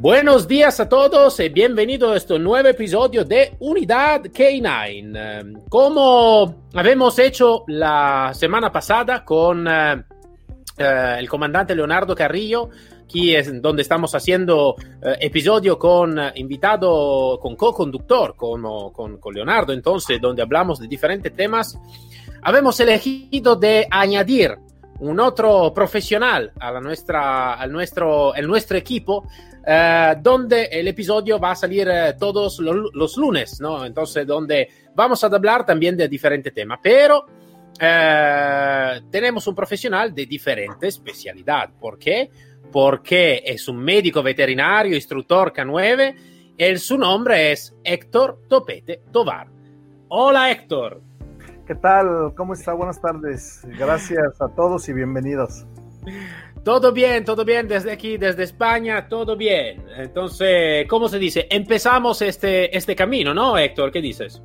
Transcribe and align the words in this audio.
Buenos 0.00 0.46
días 0.46 0.78
a 0.78 0.88
todos 0.88 1.40
y 1.40 1.48
bienvenidos 1.48 2.12
a 2.12 2.16
este 2.18 2.38
nuevo 2.38 2.68
episodio 2.68 3.24
de 3.24 3.56
Unidad 3.58 4.22
K9. 4.26 5.12
Eh, 5.16 5.52
Como 5.68 6.68
habíamos 6.72 7.18
hecho 7.18 7.64
la 7.66 8.30
semana 8.32 8.70
pasada 8.70 9.24
con 9.24 9.66
eh, 9.66 10.04
eh, 10.78 11.16
el 11.18 11.28
comandante 11.28 11.74
Leonardo 11.74 12.14
Carrillo, 12.14 12.68
aquí 13.02 13.34
es 13.34 13.60
donde 13.60 13.82
estamos 13.82 14.14
haciendo 14.14 14.76
eh, 15.02 15.16
episodio 15.18 15.76
con 15.76 16.16
eh, 16.16 16.30
invitado, 16.36 17.40
con 17.40 17.56
co-conductor, 17.56 18.36
con, 18.36 18.62
con, 18.92 19.18
con 19.18 19.34
Leonardo, 19.34 19.72
entonces, 19.72 20.20
donde 20.20 20.42
hablamos 20.42 20.78
de 20.78 20.86
diferentes 20.86 21.34
temas, 21.34 21.76
habíamos 22.42 22.78
elegido 22.78 23.56
de 23.56 23.88
añadir 23.90 24.58
un 25.00 25.20
otro 25.20 25.72
profesional 25.74 26.52
a 26.58 26.72
la 26.72 26.80
nuestra, 26.80 27.54
al 27.54 27.70
nuestro, 27.70 28.34
el 28.34 28.46
nuestro 28.46 28.76
equipo, 28.76 29.28
eh, 29.66 30.14
donde 30.20 30.64
el 30.64 30.88
episodio 30.88 31.38
va 31.38 31.52
a 31.52 31.56
salir 31.56 31.88
eh, 31.88 32.14
todos 32.18 32.58
lo- 32.60 32.90
los 32.92 33.16
lunes, 33.16 33.60
¿no? 33.60 33.84
Entonces, 33.84 34.26
donde 34.26 34.68
vamos 34.94 35.22
a 35.22 35.26
hablar 35.28 35.64
también 35.64 35.96
de 35.96 36.08
diferentes 36.08 36.52
temas, 36.52 36.80
pero 36.82 37.26
eh, 37.80 39.00
tenemos 39.10 39.46
un 39.46 39.54
profesional 39.54 40.14
de 40.14 40.26
diferente 40.26 40.88
especialidad. 40.88 41.70
¿Por 41.78 41.98
qué? 41.98 42.30
Porque 42.72 43.42
es 43.46 43.68
un 43.68 43.76
médico 43.78 44.22
veterinario, 44.22 44.94
instructor 44.94 45.52
K9, 45.52 46.14
y 46.58 46.76
su 46.76 46.98
nombre 46.98 47.52
es 47.52 47.74
Héctor 47.84 48.40
Topete 48.48 49.02
Tovar. 49.12 49.46
Hola 50.08 50.50
Héctor. 50.50 51.00
¿Qué 51.68 51.74
tal? 51.74 52.32
¿Cómo 52.34 52.54
está? 52.54 52.72
Buenas 52.72 52.98
tardes. 52.98 53.60
Gracias 53.78 54.40
a 54.40 54.48
todos 54.48 54.88
y 54.88 54.94
bienvenidos. 54.94 55.66
Todo 56.64 56.94
bien, 56.94 57.26
todo 57.26 57.44
bien 57.44 57.68
desde 57.68 57.92
aquí, 57.92 58.16
desde 58.16 58.44
España, 58.44 59.06
todo 59.06 59.36
bien. 59.36 59.84
Entonces, 59.98 60.86
¿cómo 60.88 61.10
se 61.10 61.18
dice? 61.18 61.46
Empezamos 61.50 62.22
este, 62.22 62.74
este 62.74 62.96
camino, 62.96 63.34
¿no, 63.34 63.58
Héctor? 63.58 63.92
¿Qué 63.92 64.00
dices? 64.00 64.42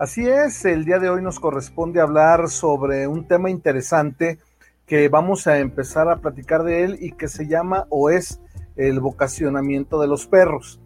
Así 0.00 0.26
es, 0.26 0.64
el 0.64 0.84
día 0.84 0.98
de 0.98 1.10
hoy 1.10 1.22
nos 1.22 1.38
corresponde 1.38 2.00
hablar 2.00 2.48
sobre 2.48 3.06
un 3.06 3.28
tema 3.28 3.50
interesante 3.50 4.40
que 4.84 5.08
vamos 5.08 5.46
a 5.46 5.60
empezar 5.60 6.08
a 6.08 6.16
platicar 6.16 6.64
de 6.64 6.82
él 6.82 6.96
y 7.00 7.12
que 7.12 7.28
se 7.28 7.46
llama 7.46 7.86
o 7.88 8.10
es 8.10 8.40
el 8.74 8.98
vocacionamiento 8.98 10.00
de 10.00 10.08
los 10.08 10.26
perros. 10.26 10.80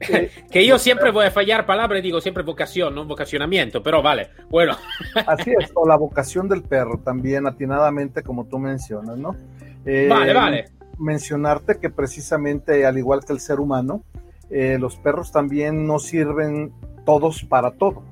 Que 0.50 0.66
yo 0.66 0.78
siempre 0.78 1.10
voy 1.10 1.26
a 1.26 1.30
fallar 1.30 1.66
palabra 1.66 1.98
y 1.98 2.02
digo 2.02 2.20
siempre 2.20 2.42
vocación, 2.42 2.94
no 2.94 3.04
vocacionamiento, 3.04 3.82
pero 3.82 4.02
vale, 4.02 4.30
bueno. 4.50 4.76
así 5.26 5.52
es, 5.58 5.70
o 5.74 5.86
la 5.86 5.96
vocación 5.96 6.48
del 6.48 6.62
perro 6.62 6.98
también 6.98 7.46
atinadamente 7.46 8.22
como 8.22 8.46
tú 8.46 8.58
mencionas, 8.58 9.18
¿no? 9.18 9.36
Eh, 9.84 10.06
Vale, 10.08 10.32
vale. 10.32 10.64
Mencionarte 10.98 11.78
que 11.78 11.90
precisamente 11.90 12.86
al 12.86 12.96
igual 12.96 13.24
que 13.24 13.32
el 13.32 13.40
ser 13.40 13.60
humano, 13.60 14.02
eh, 14.50 14.78
los 14.78 14.96
perros 14.96 15.32
también 15.32 15.86
no 15.86 15.98
sirven 15.98 16.72
todos 17.04 17.44
para 17.44 17.72
todo. 17.72 18.02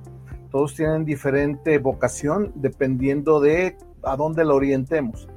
Todos 0.51 0.75
tienen 0.75 1.05
diferente 1.05 1.79
vocación 1.79 2.53
dependiendo 2.55 3.41
de 3.41 3.77
a 4.03 4.17
dónde 4.17 4.45
lo 4.45 4.57
orientemos. 4.57 5.29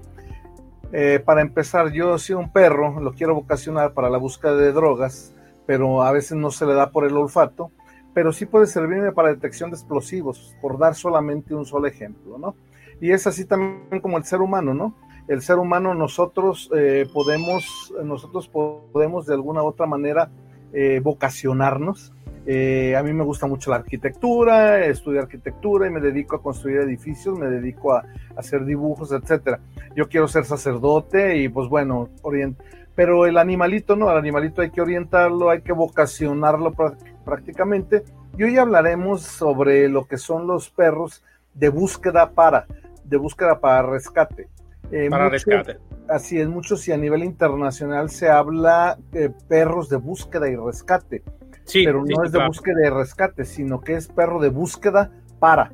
Eh, 0.91 1.22
para 1.23 1.41
empezar, 1.41 1.91
yo 1.91 2.17
soy 2.17 2.35
un 2.35 2.51
perro, 2.51 3.00
lo 3.00 3.13
quiero 3.13 3.35
vocacionar 3.35 3.94
para 3.94 4.09
la 4.09 4.17
búsqueda 4.17 4.55
de 4.55 4.72
drogas, 4.72 5.34
pero 5.66 6.03
a 6.03 6.12
veces 6.12 6.38
no 6.38 6.52
se 6.52 6.66
le 6.66 6.74
da 6.74 6.92
por 6.92 7.06
el 7.06 7.18
olfato, 7.18 7.72
pero 8.14 8.31
sí 8.31 8.46
puede 8.46 8.68
servirme 8.68 9.12
para 9.12 9.30
detección 9.30 9.72
de 9.72 9.76
explosivos, 9.76 10.56
por 10.62 10.78
dar 10.78 10.96
solamente 10.96 11.53
un 11.53 11.66
solo 11.66 11.88
ejemplo, 11.88 12.38
¿no? 12.38 12.56
Y 13.02 13.12
es 13.12 13.28
así 13.28 13.46
también 13.46 14.00
como 14.02 14.18
el 14.18 14.24
ser 14.24 14.42
humano, 14.42 14.74
¿no? 14.74 14.96
El 15.28 15.42
ser 15.42 15.58
humano 15.58 15.94
nosotros 15.96 16.70
eh, 16.76 17.08
podemos, 17.12 17.94
nosotros 18.03 18.48
podemos 18.48 19.26
de 19.26 19.34
alguna 19.34 19.64
u 19.64 19.68
otra 19.68 19.86
manera 19.86 20.30
eh, 20.72 21.02
vocacionarnos. 21.03 22.14
Eh, 22.47 22.96
a 22.96 23.02
mí 23.02 23.12
me 23.12 23.24
gusta 23.24 23.47
mucho 23.47 23.72
la 23.72 23.78
arquitectura, 23.78 24.86
estudio 24.86 25.20
arquitectura 25.20 25.88
y 25.88 25.90
me 25.90 26.00
dedico 26.00 26.36
a 26.36 26.44
construir 26.44 26.78
edificios, 26.78 27.40
me 27.40 27.47
dedico 27.47 27.94
a, 27.94 28.03
hacer 28.36 28.66
dibujos, 28.66 29.12
etcétera. 29.12 29.59
Yo 29.96 30.08
quiero 30.08 30.28
ser 30.28 30.46
sacerdote 30.46 31.38
y 31.38 31.50
pues 31.50 31.68
bueno, 31.70 32.09
orient 32.22 32.58
pero 32.95 33.25
el 33.25 33.38
animalito 33.38 33.95
no, 33.95 34.09
el 34.11 34.17
animalito 34.17 34.61
hay 34.61 34.72
que 34.72 34.81
orientarlo, 34.81 35.50
hay 35.50 35.61
que 35.61 35.73
vocacionarlo 35.73 36.72
prá- 36.73 36.95
prácticamente. 37.25 38.03
Y 38.38 38.44
hoy 38.44 38.57
hablaremos 38.57 39.22
sobre 39.22 39.88
lo 39.89 40.06
que 40.06 40.17
son 40.17 40.47
los 40.47 40.69
perros 40.69 41.23
de 41.53 41.69
búsqueda 41.69 42.31
para, 42.31 42.66
de 43.03 43.17
búsqueda 43.17 43.59
para 43.59 43.81
rescate. 43.84 44.47
Eh, 44.91 45.07
Para 45.09 45.25
mucho- 45.25 45.34
rescate. 45.51 45.79
Así 46.07 46.39
es, 46.39 46.47
muchos 46.47 46.88
y 46.88 46.91
a 46.91 46.97
nivel 46.97 47.23
internacional 47.23 48.09
se 48.11 48.29
habla 48.29 48.97
de 49.11 49.31
perros 49.31 49.89
de 49.89 49.97
búsqueda 49.97 50.47
y 50.47 50.55
rescate, 50.55 51.23
Sí, 51.63 51.84
pero 51.84 52.01
no 52.01 52.05
sí, 52.05 52.13
es 52.25 52.31
de 52.31 52.38
claro. 52.38 52.50
búsqueda 52.51 52.85
y 52.85 52.89
rescate, 52.91 53.44
sino 53.44 53.81
que 53.81 53.95
es 53.95 54.07
perro 54.07 54.39
de 54.39 54.50
búsqueda 54.50 55.09
para, 55.39 55.72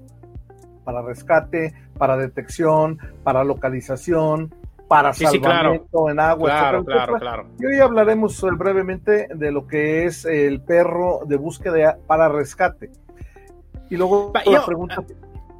para 0.86 1.02
rescate, 1.02 1.74
para 1.98 2.16
detección, 2.16 2.98
para 3.24 3.44
localización, 3.44 4.56
para 4.92 5.14
Sí, 5.14 5.26
sí, 5.26 5.40
claro. 5.40 5.70
salvamento 5.70 6.10
en 6.10 6.20
agua, 6.20 6.50
Claro, 6.50 6.84
claro, 6.84 7.14
claro. 7.18 7.48
Y 7.58 7.66
hoy 7.66 7.80
hablaremos 7.80 8.44
eh, 8.44 8.48
brevemente 8.52 9.30
de 9.34 9.50
lo 9.50 9.66
que 9.66 10.04
es 10.04 10.26
el 10.26 10.60
perro 10.60 11.22
de 11.26 11.38
búsqueda 11.38 11.98
para 12.08 12.28
rescate. 12.28 12.90
Y 13.90 13.96
luego 13.96 14.34
la 14.46 14.66
pregunta, 14.66 15.02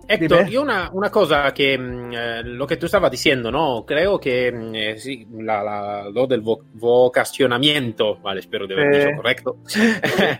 Héctor, 0.06 0.40
Dime. 0.40 0.52
yo 0.52 0.62
una, 0.64 0.90
una 0.92 1.10
cosa 1.10 1.54
que 1.54 1.78
mm, 1.78 2.12
eh, 2.14 2.42
lo 2.44 2.68
que 2.68 2.76
tú 2.76 2.88
estabas 2.88 3.10
diciendo, 3.10 3.50
¿no? 3.52 3.86
Creo 3.86 4.20
que 4.20 4.52
mm, 4.52 4.76
eh, 4.76 5.26
la, 5.44 5.64
la- 5.64 6.10
lo 6.10 6.28
del 6.28 6.44
vo- 6.44 6.64
vocacionamiento, 6.74 8.18
vale, 8.20 8.42
espero 8.42 8.68
de 8.68 8.74
haber 8.74 8.94
Sí. 8.94 9.00
dicho 9.00 9.16
correcto, 9.18 9.58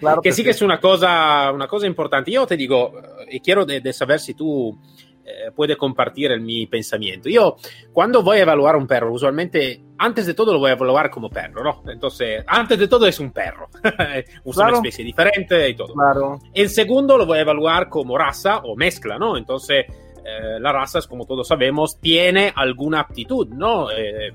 claro 0.02 0.22
sí 0.24 0.32
sí. 0.34 0.44
que 0.44 0.50
es 0.50 0.62
una 0.62 0.80
cosa, 0.82 1.50
una 1.54 1.68
cosa 1.68 1.88
importante. 1.88 2.30
Yo 2.32 2.46
te 2.46 2.58
digo, 2.58 2.92
eh, 3.22 3.28
y 3.32 3.40
quiero 3.40 3.66
de, 3.66 3.80
de 3.80 3.94
saber 3.94 4.20
si 4.20 4.34
tú 4.34 4.78
eh, 5.26 5.52
puedes 5.56 5.78
compartir 5.78 6.32
el, 6.32 6.42
mi 6.42 6.66
pensamiento. 6.68 7.30
Yo, 7.30 7.56
cuando 7.94 8.24
voy 8.24 8.38
a 8.38 8.42
evaluar 8.42 8.76
un 8.76 8.88
perro, 8.88 9.14
usualmente, 9.14 9.84
antes 9.98 10.26
de 10.26 10.34
todo 10.34 10.54
lo 10.54 10.60
voy 10.60 10.70
a 10.72 10.74
evaluar 10.74 11.10
como 11.10 11.30
perro, 11.30 11.64
¿no? 11.64 11.84
Entonces, 11.92 12.44
antes 12.48 12.78
de 12.80 12.88
todo 12.88 13.06
es 13.08 13.20
un 13.20 13.32
perro. 13.32 13.68
Usa 14.44 14.64
Claro. 14.66 14.70
una 14.80 14.88
especie 14.88 15.06
diferente 15.06 15.70
y 15.70 15.76
todo. 15.76 15.94
claro, 15.94 16.40
El 16.54 16.70
segundo 16.70 17.18
lo 17.18 17.26
voy 17.26 17.38
a 17.38 17.42
evaluar 17.42 17.90
como 17.90 18.18
raza 18.18 18.58
o 18.64 18.76
mezcla, 18.76 19.18
¿no? 19.18 19.38
Entonces, 19.38 19.86
eh, 19.90 20.60
la 20.60 20.72
raza, 20.72 21.00
como 21.10 21.26
todos 21.26 21.48
sabemos, 21.48 22.00
tiene 22.00 22.52
alguna 22.56 23.00
aptitud, 23.02 23.48
¿no? 23.50 23.90
Eh, 23.92 24.32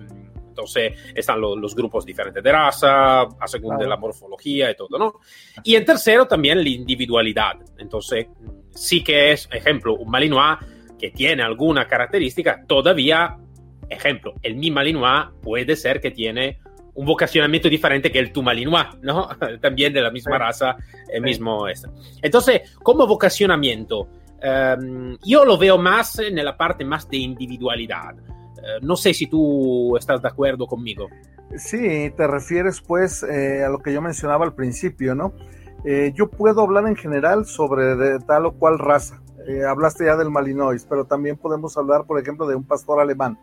entonces, 0.49 0.95
están 1.15 1.39
lo- 1.41 1.55
los 1.55 1.75
grupos 1.75 2.07
diferentes 2.07 2.43
de 2.43 2.51
raza, 2.51 3.21
a 3.23 3.47
según 3.47 3.73
de 3.73 3.85
Claro. 3.85 3.91
la 3.91 3.97
morfología 3.99 4.71
y 4.71 4.75
todo, 4.75 4.99
¿no? 4.99 5.15
Y 5.63 5.75
en 5.77 5.85
tercero, 5.85 6.27
también 6.27 6.63
la 6.63 6.69
individualidad. 6.71 7.57
Entonces, 7.79 8.27
sí 8.71 9.05
que 9.05 9.33
es, 9.33 9.49
ejemplo, 9.53 9.95
un 9.95 10.11
Malinois 10.11 10.59
que 10.99 11.11
tiene 11.11 11.43
alguna 11.43 11.87
característica, 11.87 12.63
todavía, 12.67 13.37
ejemplo, 13.89 14.35
el 14.43 14.57
mi 14.57 14.71
Malinois 14.71 15.27
puede 15.43 15.77
ser 15.77 16.01
que 16.01 16.11
tiene 16.11 16.59
un 16.95 17.05
vocacionamiento 17.05 17.69
diferente 17.69 18.11
que 18.11 18.19
el 18.19 18.33
tu 18.33 18.43
Malinois, 18.43 18.87
¿no? 19.03 19.29
También 19.61 19.93
de 19.93 20.01
la 20.01 20.11
misma 20.11 20.37
Sí. 20.37 20.39
raza, 20.39 20.77
el 21.13 21.21
Sí. 21.21 21.21
mismo 21.21 21.69
este. 21.69 21.89
Entonces, 22.23 22.75
como 22.83 23.07
vocacionamiento, 23.07 24.09
ehm, 24.41 25.17
yo 25.25 25.45
lo 25.45 25.59
veo 25.59 25.77
más 25.79 26.19
en 26.19 26.43
la 26.43 26.57
parte 26.57 26.85
más 26.85 27.09
de 27.09 27.19
individualidad. 27.19 28.15
Eh, 28.19 28.79
no 28.83 28.97
sé 28.97 29.13
si 29.13 29.27
tú 29.27 29.97
estás 29.97 30.23
de 30.23 30.29
acuerdo 30.29 30.67
conmigo. 30.67 31.09
Sí, 31.57 32.11
te 32.17 32.27
refieres 32.27 32.81
pues 32.81 33.23
eh, 33.23 33.63
a 33.65 33.69
lo 33.69 33.79
que 33.79 33.93
yo 33.93 34.01
mencionaba 34.03 34.45
al 34.45 34.55
principio, 34.55 35.15
¿no? 35.15 35.33
Eh, 35.85 36.13
yo 36.17 36.29
puedo 36.31 36.63
hablar 36.63 36.87
en 36.89 36.97
general 36.97 37.45
sobre 37.47 37.95
de 37.95 38.19
tal 38.21 38.47
o 38.47 38.53
cual 38.53 38.79
raza. 38.79 39.21
Eh, 39.49 39.65
hablaste 39.65 40.05
ya 40.07 40.17
del 40.17 40.31
Malinois, 40.31 40.85
pero 40.89 41.05
también 41.05 41.37
podemos 41.37 41.77
hablar, 41.79 42.05
por 42.05 42.19
ejemplo, 42.19 42.47
de 42.47 42.55
un 42.57 42.65
pastor 42.65 43.01
alemán. 43.01 43.39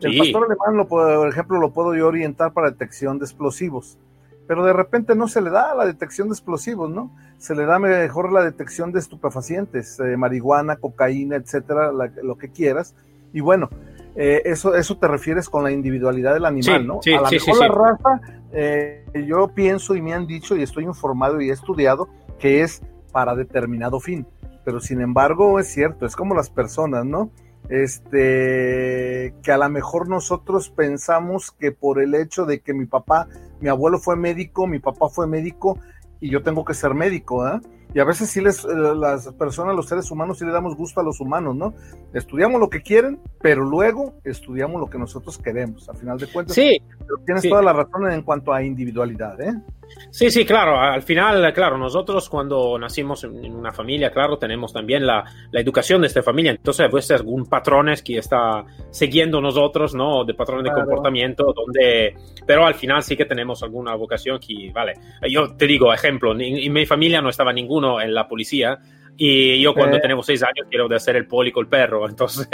El 0.00 0.18
pastor 0.18 0.44
alemán, 0.46 0.76
lo 0.76 0.88
puedo- 0.88 1.20
por 1.20 1.28
ejemplo, 1.28 1.58
lo 1.60 1.72
puedo 1.72 1.94
yo 1.94 2.08
orientar 2.08 2.52
para 2.52 2.70
detección 2.70 3.18
de 3.18 3.24
explosivos, 3.24 3.98
pero 4.48 4.64
de 4.64 4.72
repente 4.72 5.14
no 5.14 5.28
se 5.28 5.40
le 5.40 5.50
da 5.50 5.74
la 5.74 5.86
detección 5.86 6.28
de 6.28 6.32
explosivos, 6.34 6.90
¿no? 6.90 7.10
Se 7.38 7.54
le 7.54 7.64
da 7.66 7.78
mejor 7.78 8.32
la 8.32 8.42
detección 8.44 8.90
de 8.92 8.98
estupefacientes, 8.98 9.98
eh, 10.00 10.16
marihuana, 10.16 10.76
cocaína, 10.76 11.36
etcétera, 11.36 11.92
la- 11.92 12.10
lo 12.22 12.36
que 12.36 12.50
quieras. 12.50 12.94
Y 13.32 13.40
bueno, 13.40 13.68
eh, 14.16 14.42
eso, 14.44 14.74
eso 14.74 14.98
te 14.98 15.06
refieres 15.08 15.48
con 15.48 15.62
la 15.64 15.70
individualidad 15.70 16.34
del 16.34 16.44
animal, 16.46 16.80
Sí, 16.82 16.86
¿no? 16.86 17.00
sí, 17.02 17.14
a 17.14 17.20
la 17.20 17.28
sí, 17.28 17.36
mejor 17.36 17.58
la 17.58 17.68
raza, 17.68 18.20
eh, 18.52 19.04
yo 19.26 19.48
pienso 19.48 19.94
y 19.94 20.02
me 20.02 20.12
han 20.14 20.26
dicho 20.26 20.54
y 20.56 20.62
estoy 20.62 20.84
informado 20.84 21.40
y 21.40 21.48
he 21.50 21.52
estudiado 21.52 22.08
que 22.38 22.62
es 22.62 22.82
para 23.12 23.34
determinado 23.36 24.00
fin. 24.00 24.26
Pero 24.64 24.80
sin 24.80 25.00
embargo, 25.00 25.58
es 25.58 25.68
cierto, 25.68 26.06
es 26.06 26.16
como 26.16 26.34
las 26.34 26.50
personas, 26.50 27.04
¿no? 27.04 27.30
Este, 27.68 29.34
que 29.42 29.52
a 29.52 29.56
lo 29.56 29.68
mejor 29.68 30.08
nosotros 30.08 30.70
pensamos 30.70 31.52
que 31.52 31.72
por 31.72 32.02
el 32.02 32.14
hecho 32.14 32.44
de 32.44 32.60
que 32.60 32.74
mi 32.74 32.86
papá, 32.86 33.28
mi 33.60 33.68
abuelo 33.68 33.98
fue 33.98 34.16
médico, 34.16 34.66
mi 34.66 34.78
papá 34.78 35.08
fue 35.08 35.26
médico 35.26 35.78
y 36.20 36.30
yo 36.30 36.42
tengo 36.42 36.64
que 36.64 36.74
ser 36.74 36.94
médico, 36.94 37.44
¿ah? 37.44 37.60
Y 37.94 38.00
a 38.00 38.04
veces 38.04 38.30
sí 38.30 38.40
les, 38.40 38.64
eh, 38.64 38.68
las 38.96 39.28
personas, 39.34 39.76
los 39.76 39.86
seres 39.86 40.10
humanos, 40.10 40.38
sí 40.38 40.46
le 40.46 40.52
damos 40.52 40.76
gusto 40.76 41.00
a 41.00 41.04
los 41.04 41.20
humanos, 41.20 41.54
¿no? 41.54 41.74
Estudiamos 42.14 42.58
lo 42.58 42.70
que 42.70 42.82
quieren, 42.82 43.20
pero 43.40 43.64
luego 43.64 44.14
estudiamos 44.24 44.80
lo 44.80 44.88
que 44.88 44.98
nosotros 44.98 45.36
queremos, 45.36 45.88
a 45.88 45.94
final 45.94 46.18
de 46.18 46.26
cuentas. 46.26 46.54
Sí, 46.54 46.78
Pero 46.98 47.18
tienes 47.26 47.42
sí. 47.42 47.50
toda 47.50 47.62
la 47.62 47.74
razón 47.74 48.10
en 48.10 48.22
cuanto 48.22 48.52
a 48.52 48.62
individualidad, 48.62 49.38
¿eh? 49.40 49.52
Sí, 50.10 50.30
sí, 50.30 50.44
claro. 50.44 50.78
Al 50.78 51.02
final, 51.02 51.52
claro, 51.52 51.78
nosotros 51.78 52.28
cuando 52.28 52.78
nacimos 52.78 53.24
en 53.24 53.54
una 53.54 53.72
familia, 53.72 54.10
claro, 54.10 54.36
tenemos 54.36 54.72
también 54.72 55.06
la, 55.06 55.24
la 55.50 55.60
educación 55.60 56.02
de 56.02 56.08
esta 56.08 56.22
familia. 56.22 56.52
Entonces, 56.52 56.86
pues 56.90 57.10
algún 57.10 57.46
patrones 57.46 58.02
que 58.02 58.18
está 58.18 58.64
siguiendo 58.90 59.40
nosotros, 59.40 59.94
¿no? 59.94 60.24
De 60.24 60.34
patrones 60.34 60.64
de 60.64 60.72
comportamiento, 60.72 61.52
donde, 61.54 62.14
pero 62.46 62.66
al 62.66 62.74
final 62.74 63.02
sí 63.02 63.16
que 63.16 63.24
tenemos 63.24 63.62
alguna 63.62 63.94
vocación 63.94 64.38
que, 64.38 64.70
vale. 64.72 64.94
Yo 65.30 65.56
te 65.56 65.66
digo, 65.66 65.92
ejemplo, 65.92 66.32
en, 66.32 66.42
en 66.42 66.72
mi 66.72 66.86
familia 66.86 67.20
no 67.20 67.30
estaba 67.30 67.52
ninguno 67.52 68.00
en 68.00 68.14
la 68.14 68.28
policía. 68.28 68.78
Y 69.16 69.60
yo 69.60 69.74
cuando 69.74 69.98
Eh. 69.98 70.00
tenemos 70.00 70.24
seis 70.26 70.42
años 70.42 70.66
quiero 70.70 70.88
de 70.88 70.96
hacer 70.96 71.16
el 71.16 71.26
poli 71.26 71.52
con 71.52 71.64
el 71.64 71.68
perro, 71.68 72.08
entonces 72.08 72.48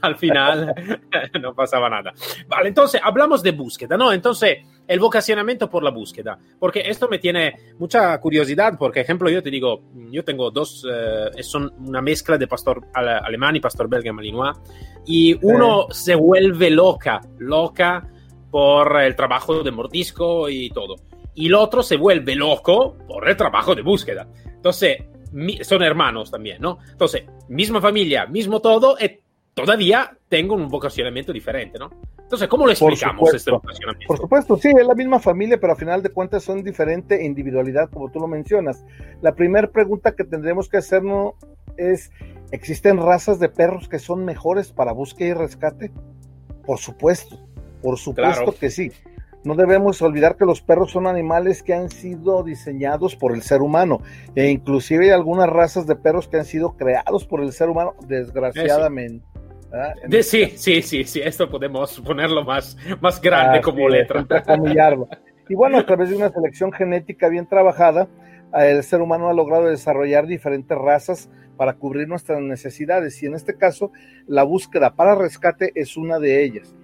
al 0.00 0.16
final 0.16 0.74
no 1.40 1.54
pasaba 1.54 1.88
nada. 1.90 2.12
Vale, 2.48 2.68
entonces 2.68 3.00
hablamos 3.04 3.42
de 3.42 3.52
búsqueda, 3.52 3.96
¿no? 3.96 4.12
Entonces, 4.12 4.58
el 4.86 4.98
vocacionamiento 4.98 5.68
por 5.68 5.82
la 5.84 5.90
búsqueda, 5.90 6.38
porque 6.58 6.80
esto 6.86 7.08
me 7.08 7.18
tiene 7.18 7.54
mucha 7.78 8.18
curiosidad, 8.18 8.74
porque, 8.78 9.00
ejemplo, 9.00 9.28
yo 9.28 9.42
te 9.42 9.50
digo, 9.50 9.82
yo 10.10 10.24
tengo 10.24 10.50
dos, 10.50 10.86
eh, 10.90 11.42
son 11.42 11.70
una 11.86 12.00
mezcla 12.00 12.38
de 12.38 12.46
pastor 12.46 12.86
ale- 12.94 13.20
alemán 13.22 13.54
y 13.56 13.60
pastor 13.60 13.88
belga 13.88 14.12
malinois, 14.12 14.56
y 15.06 15.38
uno 15.42 15.86
se 15.90 16.14
vuelve 16.14 16.70
loca, 16.70 17.20
loca 17.38 18.08
por 18.50 19.02
el 19.02 19.14
trabajo 19.14 19.62
de 19.62 19.70
mordisco 19.70 20.48
y 20.48 20.70
todo, 20.70 20.96
y 21.34 21.46
el 21.48 21.54
otro 21.54 21.82
se 21.82 21.96
vuelve 21.98 22.34
loco 22.34 22.96
por 23.06 23.28
el 23.28 23.36
trabajo 23.36 23.74
de 23.74 23.82
búsqueda. 23.82 24.26
Entonces, 24.46 25.04
mi- 25.32 25.62
son 25.64 25.82
hermanos 25.82 26.30
también, 26.30 26.60
¿no? 26.60 26.78
Entonces, 26.90 27.24
misma 27.48 27.80
familia, 27.80 28.26
mismo 28.26 28.60
todo, 28.60 28.96
y 29.00 29.20
todavía 29.54 30.16
tengo 30.28 30.54
un 30.54 30.68
vocacionamiento 30.68 31.32
diferente, 31.32 31.78
¿no? 31.78 31.90
Entonces, 32.18 32.46
¿cómo 32.48 32.66
lo 32.66 32.72
explicamos 32.72 33.32
este 33.32 33.50
vocacionamiento? 33.50 34.06
Por 34.06 34.18
supuesto, 34.18 34.56
sí, 34.58 34.68
es 34.68 34.86
la 34.86 34.94
misma 34.94 35.18
familia, 35.18 35.58
pero 35.58 35.72
a 35.72 35.76
final 35.76 36.02
de 36.02 36.10
cuentas 36.10 36.44
son 36.44 36.62
diferente 36.62 37.24
individualidad, 37.24 37.88
como 37.90 38.10
tú 38.10 38.20
lo 38.20 38.28
mencionas. 38.28 38.84
La 39.22 39.34
primera 39.34 39.68
pregunta 39.70 40.14
que 40.14 40.24
tendremos 40.24 40.68
que 40.68 40.76
hacernos 40.76 41.34
es, 41.78 42.10
¿existen 42.50 42.98
razas 42.98 43.40
de 43.40 43.48
perros 43.48 43.88
que 43.88 43.98
son 43.98 44.24
mejores 44.26 44.72
para 44.72 44.92
búsqueda 44.92 45.28
y 45.28 45.32
rescate? 45.32 45.90
Por 46.66 46.78
supuesto, 46.78 47.38
por 47.82 47.96
supuesto 47.98 48.42
Claro. 48.44 48.54
que 48.58 48.70
sí. 48.70 48.92
No 49.48 49.54
debemos 49.54 50.02
olvidar 50.02 50.36
que 50.36 50.44
los 50.44 50.60
perros 50.60 50.90
son 50.90 51.06
animales 51.06 51.62
que 51.62 51.72
han 51.72 51.88
sido 51.88 52.42
diseñados 52.42 53.16
por 53.16 53.32
el 53.32 53.40
ser 53.40 53.62
humano 53.62 54.02
e 54.34 54.50
inclusive 54.50 55.06
hay 55.06 55.10
algunas 55.12 55.48
razas 55.48 55.86
de 55.86 55.96
perros 55.96 56.28
que 56.28 56.36
han 56.36 56.44
sido 56.44 56.76
creados 56.76 57.24
por 57.24 57.40
el 57.40 57.52
ser 57.52 57.70
humano, 57.70 57.94
desgraciadamente. 58.06 59.24
De- 60.06 60.22
sí, 60.22 60.52
sí, 60.54 60.82
sí, 60.82 61.02
sí, 61.04 61.22
esto 61.24 61.48
podemos 61.48 61.98
ponerlo 62.00 62.44
más, 62.44 62.76
más 63.00 63.22
grande 63.22 63.56
Así 63.56 63.62
como 63.62 63.88
es, 63.88 63.94
letra. 63.94 64.26
Y 65.48 65.54
bueno, 65.54 65.78
a 65.78 65.86
través 65.86 66.10
de 66.10 66.16
una 66.16 66.28
selección 66.28 66.70
genética 66.70 67.30
bien 67.30 67.48
trabajada, 67.48 68.06
el 68.52 68.82
ser 68.82 69.00
humano 69.00 69.30
ha 69.30 69.32
logrado 69.32 69.64
desarrollar 69.70 70.26
diferentes 70.26 70.76
razas 70.76 71.30
para 71.56 71.72
cubrir 71.72 72.06
nuestras 72.06 72.42
necesidades 72.42 73.22
y 73.22 73.26
en 73.26 73.34
este 73.34 73.56
caso 73.56 73.92
la 74.26 74.42
búsqueda 74.42 74.94
para 74.94 75.14
rescate 75.14 75.72
es 75.74 75.96
una 75.96 76.18
de 76.18 76.44
ellas. 76.44 76.76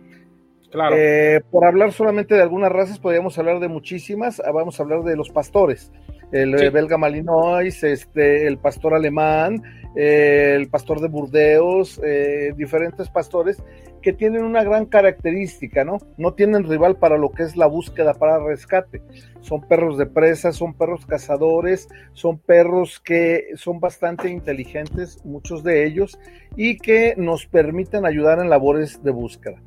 Claro. 0.74 0.96
Eh, 0.98 1.40
por 1.52 1.64
hablar 1.64 1.92
solamente 1.92 2.34
de 2.34 2.42
algunas 2.42 2.72
razas, 2.72 2.98
podríamos 2.98 3.38
hablar 3.38 3.60
de 3.60 3.68
muchísimas. 3.68 4.40
Ah, 4.44 4.50
Vamos 4.50 4.80
a 4.80 4.82
hablar 4.82 5.04
de 5.04 5.14
los 5.14 5.30
pastores. 5.30 5.92
El 6.32 6.58
Sí. 6.58 6.64
eh, 6.64 6.70
belga 6.70 6.98
malinois, 6.98 7.84
este, 7.84 8.48
el 8.48 8.58
pastor 8.58 8.92
alemán, 8.94 9.62
eh, 9.94 10.54
el 10.56 10.68
pastor 10.68 11.00
de 11.00 11.06
Burdeos, 11.06 12.00
eh, 12.04 12.52
diferentes 12.56 13.08
pastores 13.08 13.62
que 14.02 14.12
tienen 14.12 14.42
una 14.42 14.64
gran 14.64 14.86
característica, 14.86 15.84
¿no? 15.84 15.98
No 16.18 16.34
tienen 16.34 16.64
rival 16.68 16.96
para 16.96 17.18
lo 17.18 17.30
que 17.30 17.44
es 17.44 17.56
la 17.56 17.66
búsqueda 17.66 18.14
para 18.14 18.44
rescate. 18.44 19.00
Son 19.42 19.60
perros 19.68 19.96
de 19.96 20.06
presa, 20.06 20.50
son 20.50 20.74
perros 20.74 21.06
cazadores, 21.06 21.88
son 22.14 22.38
perros 22.38 22.98
que 22.98 23.44
son 23.54 23.78
bastante 23.78 24.28
inteligentes, 24.28 25.24
muchos 25.24 25.62
de 25.62 25.86
ellos, 25.86 26.18
y 26.56 26.78
que 26.78 27.14
nos 27.16 27.46
permiten 27.46 28.04
ayudar 28.06 28.40
en 28.40 28.50
labores 28.50 29.04
de 29.04 29.12
búsqueda. 29.12 29.62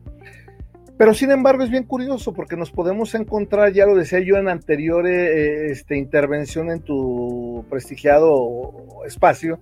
Pero 0.98 1.14
sin 1.14 1.30
embargo 1.32 1.64
es 1.64 1.70
bien 1.70 1.84
curioso 1.84 2.34
porque 2.34 2.56
nos 2.58 2.72
podemos 2.72 3.14
encontrar, 3.14 3.72
ya 3.72 3.86
lo 3.86 3.96
decía 3.96 4.20
yo 4.20 4.36
en 4.38 4.50
anterior 4.50 5.08
eh, 5.08 5.70
este, 5.72 5.96
intervención 5.96 6.72
en 6.72 6.82
tu 6.82 7.66
prestigiado 7.70 8.74
espacio, 9.06 9.60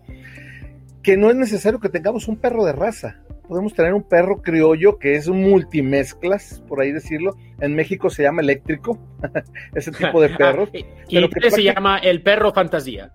que 1.03 1.17
no 1.17 1.29
es 1.29 1.35
necesario 1.35 1.79
que 1.79 1.89
tengamos 1.89 2.27
un 2.27 2.37
perro 2.37 2.63
de 2.63 2.71
raza. 2.71 3.17
Podemos 3.47 3.75
tener 3.75 3.93
un 3.93 4.01
perro 4.01 4.41
criollo 4.41 4.97
que 4.97 5.15
es 5.15 5.27
un 5.27 5.41
multimezclas, 5.41 6.63
por 6.67 6.81
ahí 6.81 6.91
decirlo. 6.91 7.35
En 7.59 7.75
México 7.75 8.09
se 8.09 8.23
llama 8.23 8.41
eléctrico, 8.41 8.97
ese 9.75 9.91
tipo 9.91 10.19
de 10.21 10.29
perros. 10.37 10.69
Ah, 10.73 10.77
y 10.77 10.83
pero 11.15 11.27
y 11.27 11.29
que 11.29 11.33
se 11.35 11.39
prácticamente- 11.41 11.63
llama 11.63 11.97
el 11.99 12.21
perro 12.23 12.53
fantasía. 12.53 13.11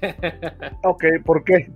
Ok, 0.84 1.04
¿por 1.24 1.44
qué? 1.44 1.70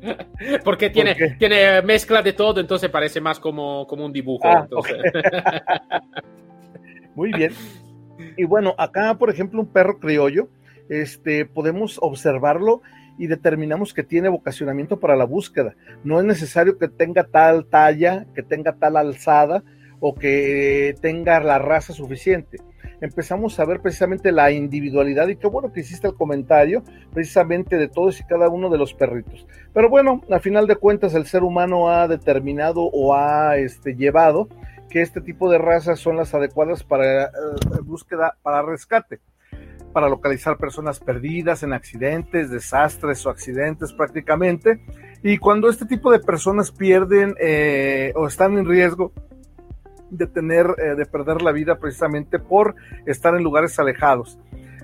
Porque 0.64 0.90
tiene, 0.90 1.14
tiene 1.38 1.82
mezcla 1.82 2.22
de 2.22 2.32
todo, 2.32 2.60
entonces 2.60 2.90
parece 2.90 3.20
más 3.20 3.38
como, 3.38 3.86
como 3.86 4.06
un 4.06 4.12
dibujo. 4.12 4.46
Ah, 4.46 4.60
entonces. 4.62 4.96
Muy 7.14 7.32
bien. 7.32 7.52
Y 8.36 8.44
bueno, 8.44 8.74
acá, 8.78 9.16
por 9.18 9.30
ejemplo, 9.30 9.60
un 9.60 9.72
perro 9.72 9.98
criollo, 9.98 10.48
este, 10.88 11.46
podemos 11.46 11.98
observarlo 12.00 12.82
y 13.18 13.26
determinamos 13.26 13.92
que 13.92 14.02
tiene 14.02 14.28
vocacionamiento 14.28 14.98
para 14.98 15.16
la 15.16 15.24
búsqueda. 15.24 15.74
No 16.04 16.20
es 16.20 16.24
necesario 16.24 16.78
que 16.78 16.88
tenga 16.88 17.24
tal 17.24 17.66
talla, 17.66 18.26
que 18.34 18.42
tenga 18.42 18.72
tal 18.72 18.96
alzada 18.96 19.62
o 20.00 20.14
que 20.14 20.94
tenga 21.02 21.40
la 21.40 21.58
raza 21.58 21.92
suficiente. 21.92 22.58
Empezamos 23.00 23.58
a 23.58 23.64
ver 23.64 23.80
precisamente 23.80 24.30
la 24.30 24.50
individualidad 24.50 25.28
y 25.28 25.36
qué 25.36 25.46
bueno 25.46 25.72
que 25.72 25.80
hiciste 25.80 26.06
el 26.06 26.14
comentario 26.14 26.82
precisamente 27.12 27.76
de 27.76 27.88
todos 27.88 28.20
y 28.20 28.24
cada 28.24 28.48
uno 28.48 28.68
de 28.68 28.78
los 28.78 28.92
perritos. 28.92 29.46
Pero 29.72 29.88
bueno, 29.88 30.20
a 30.30 30.38
final 30.38 30.66
de 30.66 30.76
cuentas 30.76 31.14
el 31.14 31.26
ser 31.26 31.42
humano 31.42 31.90
ha 31.90 32.08
determinado 32.08 32.82
o 32.82 33.14
ha 33.14 33.56
este, 33.56 33.94
llevado 33.94 34.48
que 34.90 35.00
este 35.00 35.20
tipo 35.20 35.50
de 35.50 35.58
razas 35.58 35.98
son 35.98 36.16
las 36.16 36.34
adecuadas 36.34 36.82
para 36.82 37.24
eh, 37.24 37.28
búsqueda, 37.82 38.36
para 38.42 38.62
rescate, 38.62 39.20
para 39.92 40.08
localizar 40.08 40.58
personas 40.58 41.00
perdidas 41.00 41.62
en 41.62 41.72
accidentes, 41.72 42.50
desastres 42.50 43.24
o 43.24 43.30
accidentes 43.30 43.92
prácticamente. 43.92 44.82
Y 45.22 45.38
cuando 45.38 45.70
este 45.70 45.86
tipo 45.86 46.10
de 46.12 46.18
personas 46.18 46.70
pierden 46.70 47.34
eh, 47.40 48.12
o 48.16 48.26
están 48.26 48.58
en 48.58 48.66
riesgo 48.66 49.12
eh, 50.10 50.94
de 50.96 51.06
perder 51.06 51.42
la 51.42 51.52
vida 51.52 51.78
precisamente 51.78 52.38
por 52.38 52.74
estar 53.06 53.34
en 53.34 53.42
lugares 53.42 53.78
alejados 53.78 54.38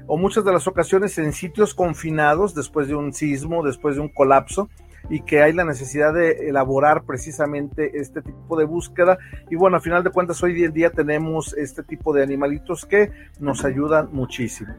o 0.06 0.16
muchas 0.16 0.44
de 0.44 0.52
las 0.52 0.66
ocasiones 0.66 1.18
en 1.18 1.32
sitios 1.32 1.74
confinados 1.74 2.54
después 2.54 2.88
de 2.88 2.94
un 2.94 3.12
sismo, 3.12 3.64
después 3.64 3.96
de 3.96 4.02
un 4.02 4.08
colapso, 4.08 4.68
y 5.08 5.20
que 5.20 5.42
hay 5.42 5.52
la 5.52 5.64
necesidad 5.64 6.12
de 6.12 6.48
elaborar 6.48 7.04
precisamente 7.04 7.98
este 7.98 8.22
tipo 8.22 8.56
de 8.56 8.64
búsqueda. 8.64 9.18
Y 9.50 9.56
bueno, 9.56 9.76
a 9.76 9.80
final 9.80 10.02
de 10.02 10.10
cuentas, 10.10 10.42
hoy 10.42 10.64
en 10.64 10.72
día 10.72 10.90
tenemos 10.90 11.54
este 11.56 11.82
tipo 11.82 12.12
de 12.12 12.22
animalitos 12.22 12.84
que 12.84 13.10
nos 13.38 13.64
ayudan 13.64 14.08
muchísimo. 14.12 14.74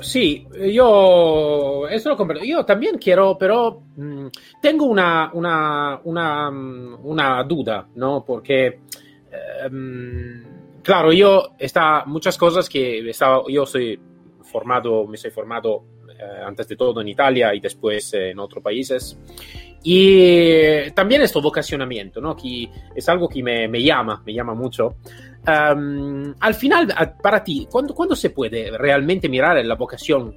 Sí, 0.00 0.46
yo 0.72 1.86
eso 1.88 2.08
lo 2.08 2.16
comprendo. 2.16 2.44
Yo 2.44 2.64
también 2.64 2.98
quiero, 2.98 3.36
pero 3.38 3.82
mm, 3.96 4.26
tengo 4.60 4.86
una, 4.86 5.30
una, 5.32 6.00
una, 6.04 6.50
mm, 6.50 7.06
una 7.06 7.44
duda, 7.44 7.88
¿no? 7.94 8.24
Porque, 8.24 8.66
eh, 8.66 9.70
mm, 9.70 10.82
claro, 10.82 11.12
yo 11.12 11.54
está 11.58 12.04
muchas 12.06 12.36
cosas 12.36 12.68
que 12.68 13.08
estaba, 13.08 13.42
yo 13.48 13.64
soy 13.66 13.98
formado, 14.42 15.06
me 15.06 15.16
soy 15.16 15.30
formado 15.30 15.84
eh, 16.18 16.42
antes 16.44 16.68
de 16.68 16.76
todo 16.76 17.00
en 17.00 17.08
Italia 17.08 17.54
y 17.54 17.60
después 17.60 18.14
en 18.14 18.38
otros 18.38 18.62
países. 18.62 19.18
Y 19.88 20.90
también 20.90 21.22
esto 21.22 21.40
vocacionamiento, 21.40 22.20
¿no? 22.20 22.34
Que 22.34 22.68
es 22.92 23.08
algo 23.08 23.28
que 23.28 23.40
me, 23.40 23.68
me 23.68 23.80
llama, 23.80 24.20
me 24.26 24.34
llama 24.34 24.52
mucho. 24.52 24.96
Um, 25.46 26.34
al 26.40 26.54
final, 26.54 26.92
para 27.22 27.44
ti, 27.44 27.68
¿cuándo, 27.70 27.94
cuándo 27.94 28.16
se 28.16 28.30
puede 28.30 28.76
realmente 28.76 29.28
mirar 29.28 29.58
en 29.58 29.68
la 29.68 29.76
vocación 29.76 30.34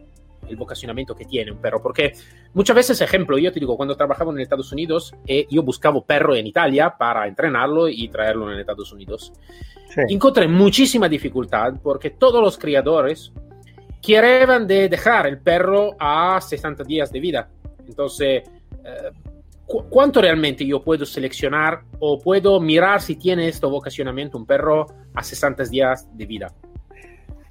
el 0.48 0.56
vocacionamiento 0.56 1.16
que 1.16 1.26
tiene 1.26 1.52
un 1.52 1.58
perro, 1.58 1.82
porque 1.82 2.14
muchas 2.54 2.76
veces, 2.76 3.02
ejemplo, 3.02 3.40
yo 3.40 3.52
te 3.52 3.60
digo, 3.60 3.76
cuando 3.76 3.96
trabajaba 3.98 4.32
en 4.32 4.40
Estados 4.40 4.72
Unidos, 4.72 5.16
eh, 5.26 5.48
yo 5.50 5.64
buscaba 5.64 6.00
perro 6.06 6.36
en 6.36 6.46
Italia 6.46 6.94
para 6.96 7.28
entrenarlo 7.28 7.88
y 7.88 8.08
traerlo 8.10 8.52
en 8.52 8.60
Estados 8.60 8.92
Unidos. 8.92 9.34
Sí. 9.90 10.02
Encontré 10.10 10.48
muchísima 10.48 11.10
dificultad 11.10 11.74
porque 11.82 12.12
todos 12.12 12.42
los 12.44 12.56
criadores 12.58 13.32
querían 14.00 14.68
de 14.68 14.90
dejar 14.90 15.26
el 15.26 15.40
perro 15.40 15.96
a 16.00 16.40
60 16.40 16.84
días 16.84 17.12
de 17.12 17.20
vida. 17.20 17.50
Entonces, 17.88 18.44
eh, 18.84 19.12
¿cuánto 19.90 20.22
realmente 20.22 20.66
yo 20.66 20.84
puedo 20.84 21.06
seleccionar 21.06 21.82
o 22.00 22.20
puedo 22.20 22.60
mirar 22.60 23.02
si 23.02 23.16
tiene 23.16 23.48
este 23.48 23.66
vocacionamiento 23.66 24.38
un 24.38 24.46
perro 24.46 24.88
a 25.14 25.24
60 25.24 25.64
días 25.66 26.08
de 26.18 26.26
vida? 26.26 26.54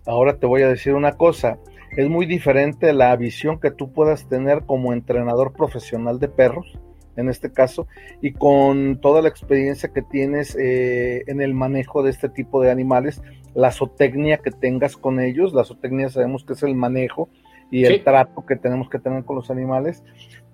Ahora 0.06 0.38
te 0.38 0.46
voy 0.46 0.62
a 0.62 0.68
decir 0.68 0.94
una 0.94 1.12
cosa. 1.12 1.58
Es 1.96 2.08
muy 2.08 2.26
diferente 2.26 2.92
la 2.92 3.14
visión 3.16 3.60
que 3.60 3.70
tú 3.70 3.92
puedas 3.92 4.28
tener 4.28 4.64
como 4.64 4.92
entrenador 4.92 5.52
profesional 5.52 6.18
de 6.18 6.28
perros, 6.28 6.78
en 7.16 7.28
este 7.28 7.52
caso, 7.52 7.86
y 8.20 8.32
con 8.32 9.00
toda 9.00 9.22
la 9.22 9.28
experiencia 9.28 9.90
que 9.92 10.02
tienes 10.02 10.56
eh, 10.56 11.24
en 11.26 11.40
el 11.40 11.54
manejo 11.54 12.02
de 12.02 12.10
este 12.10 12.28
tipo 12.28 12.62
de 12.62 12.70
animales, 12.70 13.22
la 13.54 13.72
zootecnia 13.72 14.38
que 14.38 14.50
tengas 14.50 14.96
con 14.96 15.20
ellos. 15.20 15.52
La 15.52 15.64
zootecnia 15.64 16.08
sabemos 16.08 16.44
que 16.44 16.52
es 16.52 16.62
el 16.62 16.74
manejo 16.74 17.28
y 17.70 17.84
el 17.84 18.02
trato 18.02 18.46
que 18.46 18.56
tenemos 18.56 18.88
que 18.88 18.98
tener 18.98 19.24
con 19.24 19.36
los 19.36 19.50
animales. 19.50 20.02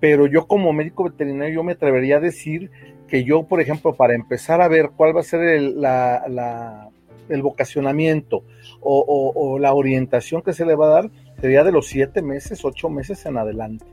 Pero 0.04 0.26
yo 0.26 0.46
como 0.46 0.74
médico 0.74 1.04
veterinario, 1.04 1.54
yo 1.54 1.64
me 1.64 1.72
atrevería 1.72 2.18
a 2.18 2.20
decir 2.20 2.70
que 3.08 3.24
yo, 3.24 3.44
por 3.44 3.62
ejemplo, 3.62 3.94
para 3.94 4.14
empezar 4.14 4.60
a 4.60 4.68
ver 4.68 4.90
cuál 4.94 5.16
va 5.16 5.20
a 5.20 5.22
ser 5.22 5.40
el, 5.40 5.80
la, 5.80 6.90
el 7.30 7.40
vocacionamiento 7.40 8.44
o, 8.82 9.58
la 9.58 9.72
orientación 9.72 10.42
que 10.42 10.52
se 10.52 10.66
le 10.66 10.74
va 10.74 10.88
a 10.88 10.90
dar, 10.90 11.10
sería 11.40 11.64
de 11.64 11.72
los 11.72 11.86
siete 11.86 12.20
meses, 12.20 12.66
ocho 12.66 12.90
meses 12.90 13.24
en 13.24 13.38
adelante. 13.38 13.86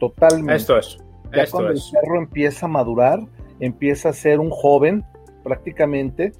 Totalmente. 0.00 0.56
Esto 0.56 0.76
es. 0.76 0.98
Ya 1.32 1.46
cuando 1.46 1.70
el 1.70 1.80
perro 1.92 2.18
empieza 2.18 2.66
a 2.66 2.68
madurar, 2.68 3.20
empieza 3.60 4.08
a 4.08 4.12
ser 4.14 4.40
un 4.40 4.50
joven 4.50 5.04
prácticamente 5.44 6.32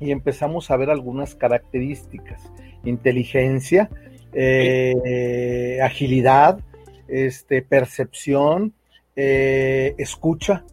y 0.00 0.10
empezamos 0.10 0.70
a 0.70 0.78
ver 0.78 0.88
algunas 0.88 1.34
características. 1.34 2.40
Inteligencia, 2.82 3.90
eh, 4.32 5.80
agilidad, 5.82 6.60
este, 7.08 7.62
percepción, 7.62 8.74
eh, 9.16 9.94
escucha, 9.98 10.64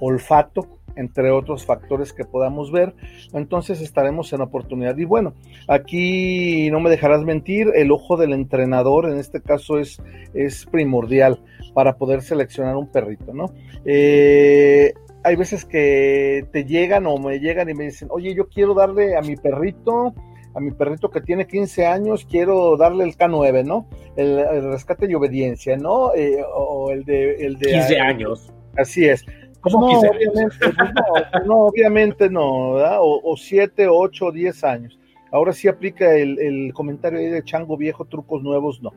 olfato, 0.00 0.80
entre 0.96 1.30
otros 1.30 1.64
factores 1.64 2.12
que 2.12 2.24
podamos 2.24 2.70
ver. 2.70 2.94
Entonces 3.32 3.80
estaremos 3.80 4.32
en 4.32 4.42
oportunidad. 4.42 4.96
Y 4.98 5.04
bueno, 5.04 5.34
aquí 5.68 6.70
no 6.70 6.80
me 6.80 6.90
dejarás 6.90 7.22
mentir, 7.22 7.68
el 7.74 7.90
ojo 7.90 8.16
del 8.16 8.32
entrenador 8.32 9.08
en 9.08 9.18
este 9.18 9.40
caso 9.40 9.78
es, 9.78 10.02
es 10.34 10.66
primordial 10.66 11.42
para 11.74 11.96
poder 11.96 12.22
seleccionar 12.22 12.76
un 12.76 12.90
perrito, 12.90 13.32
¿no? 13.32 13.46
Eh, 13.84 14.92
hay 15.22 15.36
veces 15.36 15.64
que 15.64 16.46
te 16.52 16.64
llegan 16.64 17.06
o 17.06 17.18
me 17.18 17.38
llegan 17.40 17.68
y 17.68 17.74
me 17.74 17.84
dicen, 17.84 18.08
oye, 18.10 18.34
yo 18.34 18.48
quiero 18.48 18.74
darle 18.74 19.16
a 19.16 19.20
mi 19.20 19.36
perrito 19.36 20.14
a 20.54 20.60
mi 20.60 20.70
perrito 20.72 21.10
que 21.10 21.20
tiene 21.20 21.46
15 21.46 21.86
años, 21.86 22.26
quiero 22.28 22.76
darle 22.76 23.04
el 23.04 23.16
K9, 23.16 23.64
¿no? 23.64 23.86
El, 24.16 24.70
rescate 24.70 25.06
y 25.10 25.14
obediencia, 25.14 25.76
¿no? 25.76 26.14
Eh, 26.14 26.42
o 26.54 26.90
el 26.90 27.04
de, 27.04 27.46
el 27.46 27.58
de... 27.58 27.70
15 27.70 28.00
años. 28.00 28.52
Así 28.76 29.06
es. 29.06 29.24
Pues 29.62 29.74
no, 29.74 29.86
obviamente, 29.86 30.56
pues 30.58 30.74
no, 30.74 31.44
no, 31.44 31.56
obviamente 31.66 32.30
no, 32.30 32.72
¿verdad? 32.74 32.98
O 33.00 33.36
7, 33.36 33.88
8, 33.88 34.32
10 34.32 34.64
años. 34.64 34.98
Ahora 35.32 35.52
sí 35.52 35.68
aplica 35.68 36.14
el, 36.14 36.38
el 36.40 36.72
comentario 36.72 37.18
ahí 37.18 37.28
de 37.28 37.44
chango 37.44 37.76
viejo, 37.76 38.04
trucos 38.06 38.42
nuevos, 38.42 38.82
no. 38.82 38.92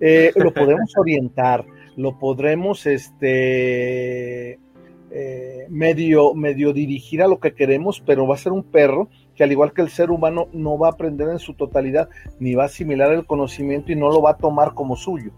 Eh, 0.00 0.32
lo 0.36 0.52
podemos 0.52 0.92
orientar, 0.96 1.64
lo 1.96 2.18
podremos, 2.18 2.86
este, 2.86 4.58
eh, 5.10 5.66
medio, 5.68 6.34
medio 6.34 6.72
dirigir 6.72 7.22
a 7.22 7.28
lo 7.28 7.38
que 7.38 7.54
queremos, 7.54 8.02
pero 8.04 8.26
va 8.26 8.34
a 8.34 8.38
ser 8.38 8.52
un 8.52 8.62
perro 8.62 9.08
que 9.38 9.44
al 9.44 9.52
igual 9.52 9.72
que 9.72 9.82
el 9.82 9.88
ser 9.88 10.10
humano 10.10 10.48
no 10.52 10.76
va 10.76 10.88
a 10.88 10.90
aprender 10.90 11.28
en 11.28 11.38
su 11.38 11.54
totalidad, 11.54 12.08
ni 12.40 12.56
va 12.56 12.64
a 12.64 12.66
asimilar 12.66 13.12
el 13.12 13.24
conocimiento 13.24 13.92
y 13.92 13.94
no 13.96 14.10
lo 14.10 14.20
va 14.20 14.32
a 14.32 14.36
tomar 14.36 14.74
como 14.74 14.96
suyo. 14.96 15.30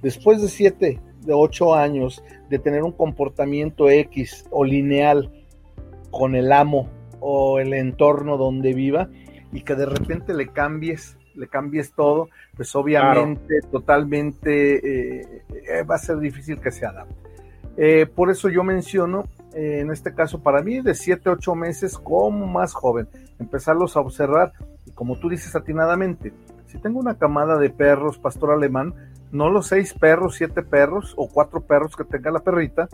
Después 0.00 0.40
de 0.40 0.46
siete, 0.46 1.00
de 1.22 1.34
ocho 1.34 1.74
años 1.74 2.22
de 2.48 2.60
tener 2.60 2.84
un 2.84 2.92
comportamiento 2.92 3.90
X 3.90 4.46
o 4.52 4.64
lineal 4.64 5.32
con 6.12 6.36
el 6.36 6.52
amo 6.52 6.88
o 7.18 7.58
el 7.58 7.74
entorno 7.74 8.36
donde 8.36 8.72
viva 8.72 9.08
y 9.52 9.62
que 9.62 9.74
de 9.74 9.86
repente 9.86 10.32
le 10.32 10.46
cambies, 10.46 11.18
le 11.34 11.48
cambies 11.48 11.92
todo, 11.94 12.28
pues 12.56 12.76
obviamente 12.76 13.58
totalmente 13.72 14.76
eh, 14.76 15.42
eh, 15.50 15.82
va 15.82 15.96
a 15.96 15.98
ser 15.98 16.18
difícil 16.18 16.60
que 16.60 16.70
se 16.70 16.86
adapte. 16.86 17.14
Eh, 17.76 18.06
por 18.06 18.30
eso 18.30 18.48
yo 18.48 18.62
menciono, 18.62 19.24
en 19.56 19.90
este 19.90 20.14
caso 20.14 20.42
para 20.42 20.62
mí, 20.62 20.80
de 20.80 20.94
7, 20.94 21.30
8 21.30 21.54
meses 21.54 21.96
como 21.98 22.46
más 22.46 22.74
joven, 22.74 23.08
empezarlos 23.38 23.96
a 23.96 24.00
observar 24.00 24.52
y 24.84 24.90
como 24.90 25.18
tú 25.18 25.30
dices 25.30 25.56
atinadamente, 25.56 26.34
si 26.66 26.78
tengo 26.78 27.00
una 27.00 27.16
camada 27.16 27.56
de 27.56 27.70
perros 27.70 28.18
pastor 28.18 28.50
alemán, 28.52 28.94
no 29.32 29.48
los 29.48 29.66
seis 29.66 29.94
perros, 29.94 30.36
siete 30.36 30.62
perros 30.62 31.14
o 31.16 31.28
cuatro 31.28 31.62
perros 31.62 31.96
que 31.96 32.04
tenga 32.04 32.30
la 32.30 32.40
perrita 32.40 32.88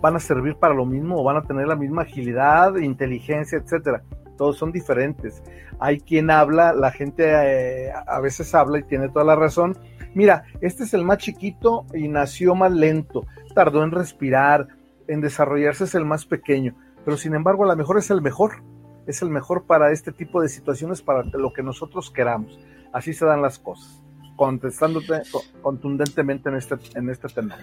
van 0.00 0.16
a 0.16 0.20
servir 0.20 0.56
para 0.56 0.74
lo 0.74 0.86
mismo 0.86 1.20
o 1.20 1.24
van 1.24 1.36
a 1.36 1.42
tener 1.42 1.66
la 1.66 1.76
misma 1.76 2.02
agilidad, 2.02 2.76
inteligencia, 2.76 3.58
etcétera. 3.58 4.02
Todos 4.36 4.56
son 4.56 4.70
diferentes. 4.70 5.42
Hay 5.80 6.00
quien 6.00 6.30
habla, 6.30 6.72
la 6.72 6.92
gente 6.92 7.24
eh, 7.26 7.92
a 8.06 8.20
veces 8.20 8.54
habla 8.54 8.78
y 8.78 8.84
tiene 8.84 9.08
toda 9.08 9.24
la 9.24 9.36
razón. 9.36 9.76
Mira, 10.14 10.44
este 10.60 10.84
es 10.84 10.94
el 10.94 11.04
más 11.04 11.18
chiquito 11.18 11.84
y 11.92 12.08
nació 12.08 12.54
más 12.54 12.72
lento 12.72 13.26
tardó 13.58 13.82
en 13.82 13.90
respirar, 13.90 14.68
en 15.08 15.20
desarrollarse 15.20 15.84
es 15.84 15.94
el 15.94 16.04
más 16.04 16.26
pequeño, 16.26 16.76
pero 17.04 17.16
sin 17.16 17.34
embargo 17.34 17.64
a 17.64 17.68
lo 17.68 17.76
mejor 17.76 17.98
es 17.98 18.10
el 18.10 18.22
mejor, 18.22 18.62
es 19.06 19.22
el 19.22 19.30
mejor 19.30 19.66
para 19.66 19.90
este 19.90 20.12
tipo 20.12 20.40
de 20.40 20.48
situaciones, 20.48 21.02
para 21.02 21.24
lo 21.24 21.52
que 21.52 21.62
nosotros 21.62 22.10
queramos. 22.10 22.58
Así 22.92 23.12
se 23.12 23.24
dan 23.24 23.42
las 23.42 23.58
cosas, 23.58 24.02
contestándote 24.36 25.22
contundentemente 25.62 26.50
en 26.50 26.56
este, 26.56 26.76
en 26.94 27.08
este 27.08 27.28
tema. 27.28 27.58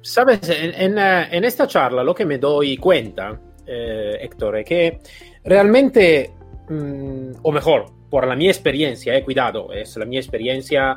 Sabes, 0.00 0.48
en, 0.48 0.98
en, 0.98 1.44
esta 1.44 1.66
charla 1.66 2.02
lo 2.04 2.14
que 2.14 2.24
me 2.24 2.38
doy 2.38 2.76
cuenta, 2.76 3.40
eh, 3.66 4.18
Héctor, 4.20 4.58
es 4.58 4.64
que 4.64 5.00
realmente, 5.44 6.32
mm, 6.68 7.32
o 7.42 7.52
mejor, 7.52 7.86
por 8.08 8.26
la 8.26 8.36
mi 8.36 8.48
experiencia, 8.48 9.16
eh, 9.16 9.24
cuidado, 9.24 9.72
es 9.72 9.96
la 9.96 10.04
mi 10.04 10.16
experiencia, 10.16 10.96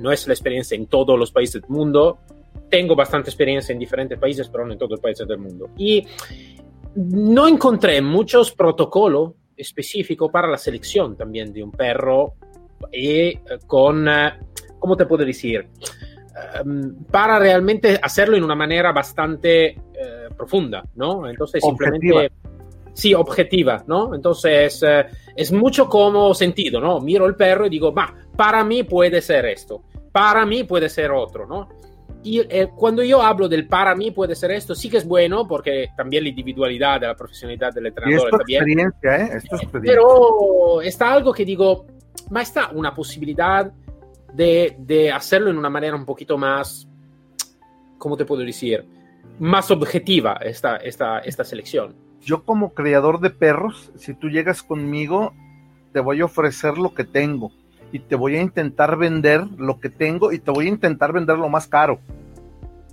no 0.00 0.10
es 0.10 0.26
la 0.26 0.34
experiencia 0.34 0.76
en 0.76 0.86
todos 0.86 1.18
los 1.18 1.30
países 1.30 1.62
del 1.62 1.70
mundo, 1.70 2.18
tengo 2.68 2.94
bastante 2.94 3.30
experiencia 3.30 3.72
en 3.72 3.78
diferentes 3.78 4.18
países, 4.18 4.48
pero 4.48 4.66
no 4.66 4.72
en 4.72 4.78
todos 4.78 4.92
los 4.92 5.00
países 5.00 5.26
del 5.26 5.38
mundo. 5.38 5.70
Y 5.76 6.06
no 6.94 7.46
encontré 7.46 8.00
muchos 8.02 8.52
protocolos 8.52 9.32
específicos 9.56 10.30
para 10.30 10.48
la 10.48 10.56
selección 10.56 11.16
también 11.16 11.52
de 11.52 11.62
un 11.62 11.72
perro 11.72 12.34
y 12.92 13.10
eh, 13.10 13.40
con, 13.66 14.08
eh, 14.08 14.32
¿cómo 14.78 14.96
te 14.96 15.06
puedo 15.06 15.24
decir? 15.24 15.68
Um, 16.64 17.04
para 17.04 17.38
realmente 17.38 17.98
hacerlo 18.00 18.36
en 18.36 18.44
una 18.44 18.54
manera 18.54 18.92
bastante 18.92 19.76
uh, 19.76 20.34
profunda, 20.34 20.84
¿no? 20.94 21.28
Entonces, 21.28 21.62
simplemente... 21.62 22.30
Sí, 22.92 23.14
objetiva, 23.14 23.84
¿no? 23.86 24.12
Entonces, 24.12 24.84
es 25.36 25.52
mucho 25.52 25.88
como 25.88 26.34
sentido, 26.34 26.80
¿no? 26.80 26.98
Miro 26.98 27.26
el 27.26 27.36
perro 27.36 27.66
y 27.66 27.70
digo, 27.70 27.94
va, 27.94 28.12
para 28.36 28.64
mí 28.64 28.82
puede 28.82 29.22
ser 29.22 29.46
esto, 29.46 29.84
para 30.10 30.44
mí 30.44 30.64
puede 30.64 30.88
ser 30.88 31.12
otro, 31.12 31.46
¿no? 31.46 31.68
Y 32.28 32.40
eh, 32.40 32.68
cuando 32.76 33.02
yo 33.02 33.22
hablo 33.22 33.48
del 33.48 33.66
para 33.66 33.94
mí 33.94 34.10
puede 34.10 34.36
ser 34.36 34.50
esto, 34.50 34.74
sí 34.74 34.90
que 34.90 34.98
es 34.98 35.06
bueno 35.08 35.48
porque 35.48 35.88
también 35.96 36.24
la 36.24 36.28
individualidad, 36.28 37.00
la 37.00 37.16
profesionalidad 37.16 37.72
del 37.72 37.86
entrenador 37.86 38.28
está 38.30 38.44
bien. 38.46 38.62
Experiencia, 38.62 39.16
¿eh? 39.16 39.30
Es 39.38 39.44
experiencia. 39.46 39.80
Pero 39.80 40.82
está 40.82 41.10
algo 41.10 41.32
que 41.32 41.46
digo, 41.46 41.86
ma 42.28 42.42
está 42.42 42.68
una 42.68 42.94
posibilidad 42.94 43.72
de, 44.34 44.76
de, 44.78 45.10
hacerlo 45.10 45.48
en 45.48 45.56
una 45.56 45.70
manera 45.70 45.96
un 45.96 46.04
poquito 46.04 46.36
más, 46.36 46.86
¿cómo 47.96 48.14
te 48.14 48.26
puedo 48.26 48.42
decir? 48.42 48.84
Más 49.38 49.70
objetiva 49.70 50.34
esta, 50.42 50.76
esta, 50.76 51.20
esta 51.20 51.44
selección. 51.44 51.96
Yo 52.20 52.44
como 52.44 52.74
creador 52.74 53.20
de 53.20 53.30
perros, 53.30 53.90
si 53.96 54.12
tú 54.12 54.28
llegas 54.28 54.62
conmigo, 54.62 55.32
te 55.94 56.00
voy 56.00 56.20
a 56.20 56.26
ofrecer 56.26 56.76
lo 56.76 56.92
que 56.92 57.04
tengo 57.04 57.52
y 57.92 58.00
te 58.00 58.16
voy 58.16 58.36
a 58.36 58.42
intentar 58.42 58.96
vender 58.96 59.46
lo 59.56 59.80
que 59.80 59.90
tengo 59.90 60.32
y 60.32 60.38
te 60.38 60.50
voy 60.50 60.66
a 60.66 60.70
intentar 60.70 61.12
vender 61.12 61.38
lo 61.38 61.48
más 61.48 61.66
caro. 61.66 61.98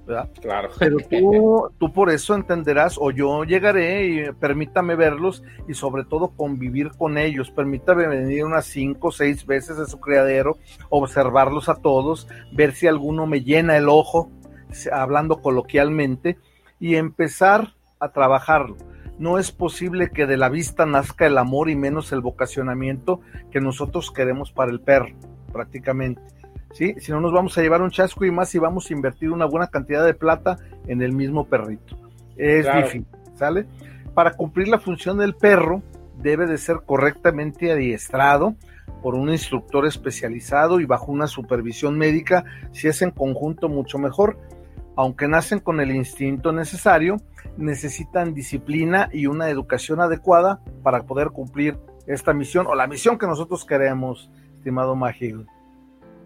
¿verdad? 0.05 0.29
Claro. 0.39 0.69
Pero 0.77 0.97
tú, 1.09 1.69
tú 1.79 1.91
por 1.91 2.09
eso 2.09 2.35
entenderás, 2.35 2.97
o 2.99 3.11
yo 3.11 3.43
llegaré 3.43 4.07
y 4.07 4.31
permítame 4.33 4.95
verlos 4.95 5.43
y 5.67 5.73
sobre 5.73 6.03
todo 6.03 6.29
convivir 6.29 6.91
con 6.97 7.17
ellos. 7.17 7.51
Permítame 7.51 8.07
venir 8.07 8.45
unas 8.45 8.65
cinco 8.65 9.09
o 9.09 9.11
seis 9.11 9.45
veces 9.45 9.79
a 9.79 9.87
su 9.87 9.99
criadero, 9.99 10.57
observarlos 10.89 11.69
a 11.69 11.75
todos, 11.75 12.27
ver 12.51 12.73
si 12.73 12.87
alguno 12.87 13.25
me 13.25 13.41
llena 13.41 13.77
el 13.77 13.89
ojo, 13.89 14.29
hablando 14.91 15.41
coloquialmente, 15.41 16.37
y 16.79 16.95
empezar 16.95 17.73
a 17.99 18.09
trabajarlo 18.09 18.75
no 19.17 19.39
es 19.39 19.51
posible 19.51 20.09
que 20.09 20.25
de 20.25 20.37
la 20.37 20.49
vista 20.49 20.85
nazca 20.85 21.25
el 21.25 21.37
amor 21.37 21.69
y 21.69 21.75
menos 21.75 22.11
el 22.11 22.21
vocacionamiento 22.21 23.21
que 23.51 23.61
nosotros 23.61 24.11
queremos 24.11 24.51
para 24.51 24.71
el 24.71 24.81
perro, 24.81 25.15
prácticamente. 25.53 26.21
¿sí? 26.73 26.95
Si 26.99 27.11
no 27.11 27.21
nos 27.21 27.31
vamos 27.31 27.57
a 27.57 27.61
llevar 27.61 27.81
un 27.81 27.91
chasco 27.91 28.25
y 28.25 28.31
más 28.31 28.49
si 28.49 28.59
vamos 28.59 28.89
a 28.89 28.93
invertir 28.93 29.31
una 29.31 29.45
buena 29.45 29.67
cantidad 29.67 30.05
de 30.05 30.13
plata 30.13 30.57
en 30.87 31.01
el 31.01 31.13
mismo 31.13 31.45
perrito. 31.45 31.97
Es 32.35 32.65
Claro. 32.65 32.79
difícil, 32.79 33.05
¿sale? 33.35 33.65
Para 34.13 34.33
cumplir 34.33 34.67
la 34.67 34.79
función 34.79 35.17
del 35.17 35.35
perro, 35.35 35.81
debe 36.21 36.45
de 36.47 36.57
ser 36.57 36.77
correctamente 36.85 37.71
adiestrado 37.71 38.55
por 39.01 39.15
un 39.15 39.29
instructor 39.29 39.85
especializado 39.85 40.79
y 40.79 40.85
bajo 40.85 41.11
una 41.11 41.27
supervisión 41.27 41.97
médica, 41.97 42.43
si 42.71 42.87
es 42.87 43.01
en 43.01 43.11
conjunto 43.11 43.69
mucho 43.69 43.97
mejor. 43.97 44.37
Aunque 44.95 45.27
nacen 45.27 45.59
con 45.59 45.79
el 45.79 45.91
instinto 45.91 46.51
necesario, 46.51 47.17
necesitan 47.57 48.33
disciplina 48.33 49.09
y 49.11 49.27
una 49.27 49.49
educación 49.49 50.01
adecuada 50.01 50.61
para 50.83 51.03
poder 51.03 51.29
cumplir 51.29 51.77
esta 52.07 52.33
misión 52.33 52.67
o 52.67 52.75
la 52.75 52.87
misión 52.87 53.17
que 53.17 53.27
nosotros 53.27 53.65
queremos, 53.65 54.29
estimado 54.57 54.95
Magil. 54.95 55.45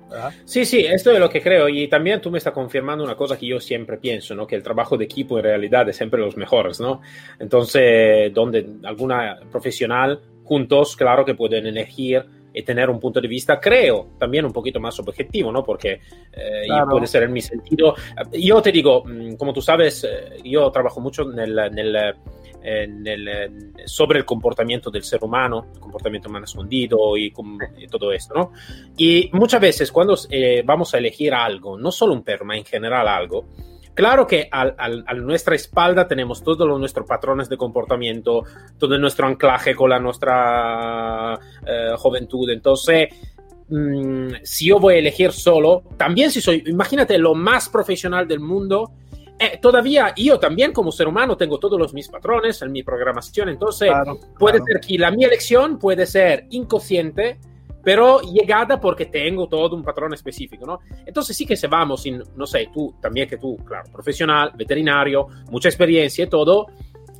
¿Verdad? 0.09 0.33
Sí, 0.43 0.65
sí, 0.65 0.79
esto 0.79 1.11
es 1.11 1.19
lo 1.19 1.29
que 1.29 1.41
creo. 1.41 1.69
Y 1.69 1.87
también 1.87 2.19
tú 2.19 2.31
me 2.31 2.39
estás 2.39 2.53
confirmando 2.53 3.03
una 3.03 3.15
cosa 3.15 3.37
que 3.37 3.47
yo 3.47 3.59
siempre 3.59 3.97
pienso, 3.97 4.33
¿no? 4.33 4.47
Que 4.47 4.55
el 4.55 4.63
trabajo 4.63 4.97
de 4.97 5.05
equipo 5.05 5.37
en 5.37 5.43
realidad 5.43 5.87
es 5.87 5.97
siempre 5.97 6.19
los 6.19 6.35
mejores, 6.35 6.79
¿no? 6.79 7.01
Entonces, 7.39 8.33
donde 8.33 8.67
alguna 8.83 9.39
profesional 9.51 10.21
juntos, 10.43 10.95
claro 10.97 11.23
que 11.25 11.35
pueden 11.35 11.67
elegir 11.67 12.25
y 12.53 12.63
tener 12.63 12.89
un 12.89 12.99
punto 12.99 13.21
de 13.21 13.27
vista, 13.27 13.59
creo, 13.59 14.11
también 14.17 14.45
un 14.45 14.53
poquito 14.53 14.79
más 14.79 14.99
objetivo, 14.99 15.51
¿no? 15.51 15.63
Porque 15.63 16.01
eh, 16.33 16.63
Claro. 16.65 16.89
puede 16.91 17.07
ser 17.07 17.23
en 17.23 17.33
mi 17.33 17.41
sentido. 17.41 17.95
Yo 18.33 18.61
te 18.61 18.71
digo, 18.71 19.03
mm, 19.05 19.35
como 19.35 19.53
tú 19.53 19.61
sabes, 19.61 20.03
eh, 20.03 20.37
yo 20.43 20.71
trabajo 20.71 20.99
mucho 20.99 21.31
en 21.31 21.39
el, 21.39 21.59
en 21.59 21.77
el, 21.77 21.95
eh, 21.95 22.13
en 22.61 23.07
el, 23.07 23.73
sobre 23.85 24.19
el 24.19 24.25
comportamiento 24.25 24.89
del 24.91 25.03
ser 25.03 25.23
humano, 25.23 25.67
el 25.73 25.79
comportamiento 25.79 26.29
humano 26.29 26.45
escondido 26.45 27.15
y, 27.17 27.33
y 27.77 27.87
todo 27.87 28.11
esto, 28.11 28.33
¿no? 28.33 28.51
Y 28.97 29.29
muchas 29.33 29.61
veces 29.61 29.91
cuando 29.91 30.17
eh, 30.29 30.63
vamos 30.65 30.93
a 30.93 30.97
elegir 30.97 31.33
algo, 31.33 31.77
no 31.77 31.91
solo 31.91 32.13
un 32.13 32.23
perro, 32.23 32.45
ma 32.45 32.57
en 32.57 32.65
general 32.65 33.07
algo, 33.07 33.45
claro 33.93 34.25
que 34.27 34.47
al- 34.51 34.75
al- 34.77 35.03
a 35.07 35.13
nuestra 35.13 35.55
espalda 35.55 36.07
tenemos 36.07 36.43
todos 36.43 36.67
los 36.67 36.79
nuestros 36.79 37.05
patrones 37.07 37.49
de 37.49 37.57
comportamiento, 37.57 38.43
todo 38.77 38.97
nuestro 38.97 39.27
anclaje 39.27 39.75
con 39.75 39.89
la 39.89 39.99
nuestra 39.99 41.39
eh, 41.65 41.91
juventud. 41.97 42.49
Entonces, 42.49 43.09
mm, 43.67 44.29
si 44.43 44.67
yo 44.69 44.79
voy 44.79 44.95
a 44.95 44.97
elegir 44.99 45.31
solo, 45.31 45.83
también 45.97 46.31
si 46.31 46.41
soy, 46.41 46.63
imagínate, 46.67 47.17
lo 47.17 47.35
más 47.35 47.69
profesional 47.69 48.27
del 48.27 48.39
mundo, 48.39 48.91
eh, 49.37 49.57
todavía 49.61 50.13
yo 50.17 50.37
también 50.39 50.73
como 50.73 50.91
ser 50.91 51.07
humano 51.07 51.37
tengo 51.37 51.59
todos 51.59 51.79
los 51.79 51.93
mis 51.93 52.09
patrones 52.09 52.61
en 52.61 52.71
mi 52.71 52.83
programación, 52.83 53.47
entonces 53.49 53.89
Claro, 53.89 54.19
puede 54.37 54.57
claro. 54.59 54.65
ser 54.65 54.79
que 54.81 54.97
la 54.97 55.11
mi 55.11 55.23
elección 55.23 55.79
puede 55.79 56.05
ser 56.05 56.45
inconsciente, 56.49 57.37
pero 57.83 58.21
llegada 58.21 58.79
porque 58.79 59.05
tengo 59.05 59.47
todo 59.47 59.75
un 59.75 59.83
patrón 59.83 60.13
específico, 60.13 60.65
¿no? 60.65 60.79
Entonces 61.05 61.35
sí 61.35 61.45
que 61.45 61.55
se 61.55 61.67
vamos 61.67 62.01
sin, 62.03 62.21
no 62.35 62.45
sé, 62.45 62.69
tú 62.73 62.95
también 63.01 63.27
que 63.29 63.37
tú, 63.37 63.57
claro, 63.57 63.89
profesional, 63.91 64.51
veterinario, 64.55 65.27
mucha 65.51 65.69
experiencia 65.69 66.25
y 66.25 66.27
todo, 66.27 66.67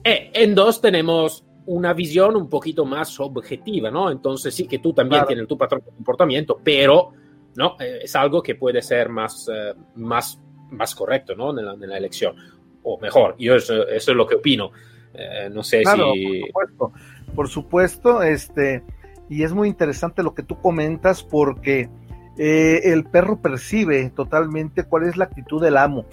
eh, 0.04 0.32
en 0.34 0.56
dos 0.56 0.82
tenemos 0.82 1.46
una 1.66 1.94
visión 1.94 2.36
un 2.36 2.50
poquito 2.50 2.84
más 2.84 3.20
objetiva, 3.20 3.92
¿no? 3.92 4.10
Entonces 4.10 4.54
sí 4.56 4.68
que 4.68 4.80
tú 4.80 4.92
también 4.94 5.20
Claro. 5.20 5.28
tienes 5.28 5.48
tu 5.48 5.58
patrón 5.58 5.82
de 5.86 5.92
comportamiento, 5.92 6.60
pero, 6.64 7.12
¿no? 7.56 7.76
Eh, 7.80 8.00
es 8.04 8.16
algo 8.16 8.42
que 8.42 8.56
puede 8.56 8.82
ser 8.82 9.10
más, 9.10 9.48
eh, 9.54 9.74
más, 9.96 10.42
más 10.72 10.96
correcto, 10.96 11.36
¿no? 11.36 11.58
En 11.58 11.66
la, 11.66 11.74
en 11.74 11.90
la 11.90 11.98
elección. 11.98 12.36
O 12.84 12.98
mejor, 13.00 13.36
yo 13.38 13.56
eso, 13.56 13.88
eso 13.88 14.12
es 14.12 14.18
lo 14.18 14.26
que 14.26 14.36
opino. 14.36 14.72
Eh, 15.14 15.50
no 15.52 15.64
sé 15.64 15.82
Claro, 15.84 16.12
si... 16.14 16.42
por 16.52 16.68
supuesto. 16.68 16.92
Por 17.36 17.48
supuesto, 17.50 18.24
este, 18.24 18.84
y 19.30 19.44
es 19.44 19.54
muy 19.54 19.68
interesante 19.68 20.24
lo 20.24 20.34
que 20.34 20.44
tú 20.44 20.60
comentas 20.60 21.24
porque 21.24 21.90
eh, 22.38 22.82
el 22.86 23.06
perro 23.06 23.42
percibe 23.42 24.10
totalmente 24.10 24.84
cuál 24.84 25.04
es 25.04 25.18
la 25.18 25.26
actitud 25.26 25.62
del 25.62 25.78
amo, 25.78 26.06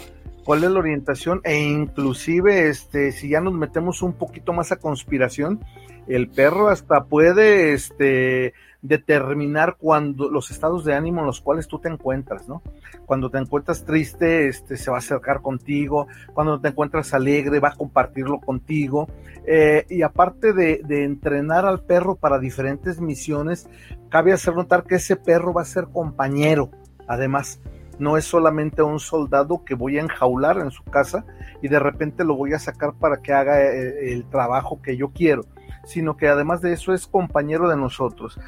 cuál 0.44 0.64
es 0.64 0.70
la 0.70 0.78
orientación 0.78 1.40
e 1.44 1.60
inclusive, 1.60 2.68
este, 2.68 3.12
si 3.12 3.30
ya 3.30 3.40
nos 3.40 3.54
metemos 3.54 4.02
un 4.02 4.12
poquito 4.12 4.52
más 4.52 4.70
a 4.70 4.76
conspiración, 4.76 5.60
el 6.06 6.28
perro 6.28 6.68
hasta 6.68 7.04
puede, 7.04 7.72
este, 7.72 8.54
determinar 8.86 9.76
cuando 9.78 10.30
los 10.30 10.50
estados 10.50 10.84
de 10.84 10.94
ánimo 10.94 11.20
en 11.20 11.26
los 11.26 11.40
cuales 11.40 11.68
tú 11.68 11.78
te 11.78 11.88
encuentras, 11.88 12.48
¿no? 12.48 12.62
Cuando 13.04 13.30
te 13.30 13.38
encuentras 13.38 13.84
triste, 13.84 14.48
este, 14.48 14.76
se 14.76 14.90
va 14.90 14.96
a 14.96 15.00
acercar 15.00 15.42
contigo, 15.42 16.06
cuando 16.32 16.60
te 16.60 16.68
encuentras 16.68 17.14
alegre, 17.14 17.60
va 17.60 17.68
a 17.68 17.76
compartirlo 17.76 18.40
contigo. 18.40 19.08
Eh, 19.46 19.86
y 19.88 20.02
aparte 20.02 20.52
de, 20.52 20.80
entrenar 21.04 21.66
al 21.66 21.84
perro 21.84 22.16
para 22.16 22.38
diferentes 22.38 23.00
misiones, 23.00 23.68
cabe 24.08 24.32
hacer 24.32 24.54
notar 24.54 24.84
que 24.84 24.96
ese 24.96 25.16
perro 25.16 25.52
va 25.52 25.62
a 25.62 25.66
ser 25.66 25.86
compañero. 25.92 26.70
Además, 27.06 27.60
no 27.98 28.16
es 28.16 28.24
solamente 28.24 28.82
un 28.82 29.00
soldado 29.00 29.64
que 29.64 29.74
voy 29.74 29.98
a 29.98 30.02
enjaular 30.02 30.58
en 30.58 30.70
su 30.70 30.82
casa 30.84 31.24
y 31.62 31.68
de 31.68 31.78
repente 31.78 32.24
lo 32.24 32.34
voy 32.34 32.52
a 32.52 32.58
sacar 32.58 32.94
para 32.94 33.18
que 33.18 33.32
haga 33.32 33.62
eh, 33.62 34.12
el 34.12 34.28
trabajo 34.28 34.82
que 34.82 34.96
yo 34.96 35.10
quiero, 35.10 35.44
sino 35.84 36.16
que 36.16 36.28
además 36.28 36.60
de 36.60 36.72
eso 36.72 36.92
es 36.92 37.06
compañero 37.06 37.68
de 37.68 37.76
nosotros. 37.76 38.38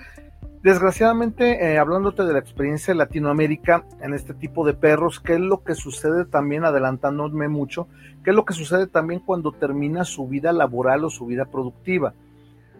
Desgraciadamente, 0.63 1.65
eh, 1.65 1.79
hablándote 1.79 2.25
de 2.25 2.33
la 2.33 2.41
experiencia 2.41 2.93
de 2.93 2.99
Latinoamérica 2.99 3.85
en 4.01 4.13
este 4.13 4.35
tipo 4.35 4.67
de 4.67 4.75
perros, 4.75 5.21
¿qué 5.21 5.35
es 5.35 5.41
lo 5.41 5.63
que 5.63 5.75
sucede 5.75 6.25
también, 6.25 6.65
adelantándome 6.65 7.49
mucho, 7.49 7.87
qué 8.25 8.31
es 8.31 8.37
lo 8.37 8.45
que 8.45 8.55
sucede 8.55 8.89
también 8.89 9.21
cuando 9.21 9.53
termina 9.53 10.05
su 10.05 10.27
vida 10.27 10.53
laboral 10.53 11.05
o 11.05 11.11
su 11.11 11.27
vida 11.27 11.45
productiva? 11.45 12.13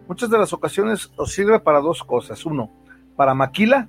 Muchas 0.09 0.29
de 0.29 0.37
las 0.37 0.51
ocasiones 0.51 1.11
os 1.15 1.31
sirve 1.31 1.59
para 1.59 1.79
dos 1.79 2.03
cosas. 2.03 2.45
Uno, 2.45 2.69
para 3.15 3.33
maquila, 3.33 3.87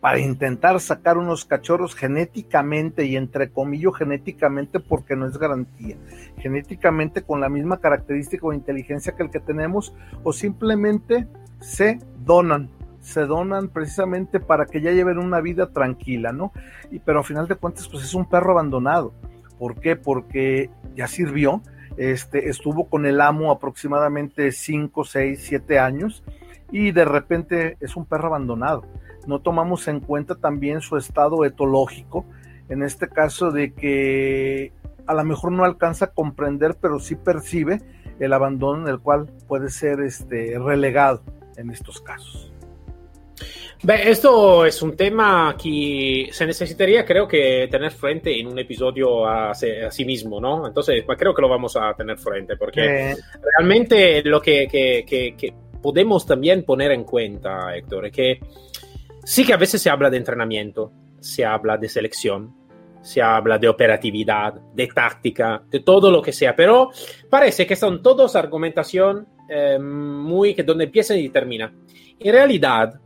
para 0.00 0.18
intentar 0.18 0.78
sacar 0.80 1.18
unos 1.18 1.44
cachorros 1.44 1.94
genéticamente 1.94 3.04
y 3.04 3.16
entre 3.16 3.50
comillas 3.50 3.96
genéticamente 3.96 4.80
porque 4.80 5.16
no 5.16 5.26
es 5.26 5.36
garantía, 5.36 5.96
genéticamente 6.38 7.22
con 7.22 7.40
la 7.40 7.48
misma 7.48 7.78
característica 7.78 8.46
o 8.46 8.52
inteligencia 8.52 9.16
que 9.16 9.24
el 9.24 9.30
que 9.30 9.40
tenemos 9.40 9.92
o 10.22 10.32
simplemente 10.32 11.26
se 11.60 11.98
donan, 12.24 12.70
se 13.06 13.26
donan 13.26 13.68
precisamente 13.68 14.40
para 14.40 14.66
que 14.66 14.80
ya 14.80 14.92
lleven 14.92 15.18
una 15.18 15.40
vida 15.40 15.70
tranquila, 15.70 16.32
¿no? 16.32 16.52
Y 16.90 16.98
pero 16.98 17.20
al 17.20 17.24
final 17.24 17.48
de 17.48 17.56
cuentas 17.56 17.88
pues 17.88 18.04
es 18.04 18.14
un 18.14 18.28
perro 18.28 18.52
abandonado. 18.52 19.14
¿Por 19.58 19.80
qué? 19.80 19.96
Porque 19.96 20.70
ya 20.94 21.06
sirvió, 21.06 21.62
este 21.96 22.48
estuvo 22.48 22.88
con 22.88 23.06
el 23.06 23.20
amo 23.20 23.50
aproximadamente 23.50 24.52
5, 24.52 25.04
6, 25.04 25.40
7 25.42 25.78
años 25.78 26.24
y 26.70 26.90
de 26.90 27.04
repente 27.04 27.76
es 27.80 27.96
un 27.96 28.04
perro 28.04 28.28
abandonado 28.28 28.84
no 29.26 29.40
tomamos 29.40 29.88
en 29.88 30.00
cuenta 30.00 30.36
también 30.36 30.80
su 30.80 30.96
estado 30.96 31.44
etológico, 31.44 32.24
en 32.68 32.82
este 32.82 33.08
caso 33.08 33.50
de 33.50 33.72
que 33.72 34.72
a 35.06 35.14
lo 35.14 35.24
mejor 35.24 35.52
no 35.52 35.64
alcanza 35.64 36.06
a 36.06 36.12
comprender, 36.12 36.76
pero 36.80 36.98
sí 36.98 37.14
percibe 37.14 37.82
el 38.18 38.32
abandono 38.32 38.82
en 38.82 38.88
el 38.88 39.00
cual 39.00 39.30
puede 39.46 39.68
ser 39.68 40.00
este, 40.00 40.58
relegado 40.58 41.22
en 41.56 41.70
estos 41.70 42.00
casos. 42.00 42.52
Beh, 43.82 44.10
esto 44.10 44.64
es 44.64 44.80
un 44.82 44.96
tema 44.96 45.54
que 45.62 46.28
se 46.32 46.46
necesitaría, 46.46 47.04
creo 47.04 47.28
que, 47.28 47.68
tener 47.70 47.90
frente 47.92 48.38
en 48.40 48.46
un 48.46 48.58
episodio 48.58 49.26
a, 49.26 49.54
se- 49.54 49.84
a 49.84 49.90
sí 49.90 50.04
mismo, 50.04 50.40
¿no? 50.40 50.66
Entonces, 50.66 51.02
pues, 51.04 51.18
creo 51.18 51.34
que 51.34 51.42
lo 51.42 51.48
vamos 51.48 51.76
a 51.76 51.92
tener 51.94 52.16
frente, 52.18 52.56
porque 52.56 53.10
Eh, 53.12 53.16
realmente 53.56 54.22
lo 54.24 54.40
que, 54.40 54.66
que- 54.66 55.04
que- 55.06 55.34
que 55.36 55.54
podemos 55.82 56.24
también 56.26 56.64
poner 56.64 56.90
en 56.92 57.04
cuenta, 57.04 57.76
Héctor, 57.76 58.06
es 58.06 58.12
que 58.12 58.40
sí 59.24 59.44
que 59.44 59.52
a 59.52 59.58
veces 59.58 59.80
se 59.82 59.90
habla 59.90 60.08
de 60.10 60.16
entrenamiento, 60.16 60.90
se 61.20 61.44
habla 61.44 61.76
de 61.76 61.88
selección, 61.88 62.54
se 63.02 63.20
habla 63.22 63.58
de 63.58 63.68
operatividad, 63.68 64.54
de 64.74 64.86
táctica, 64.88 65.62
de 65.70 65.80
todo 65.80 66.10
lo 66.10 66.20
que 66.22 66.32
sea, 66.32 66.56
pero 66.56 66.90
parece 67.30 67.66
que 67.66 67.76
son 67.76 68.02
todos 68.02 68.34
argumentación 68.34 69.28
eh, 69.48 69.78
muy 69.78 70.54
que 70.54 70.64
donde 70.64 70.84
empieza 70.84 71.14
y 71.14 71.28
termina. 71.28 71.72
En 72.18 72.32
realidad, 72.32 72.98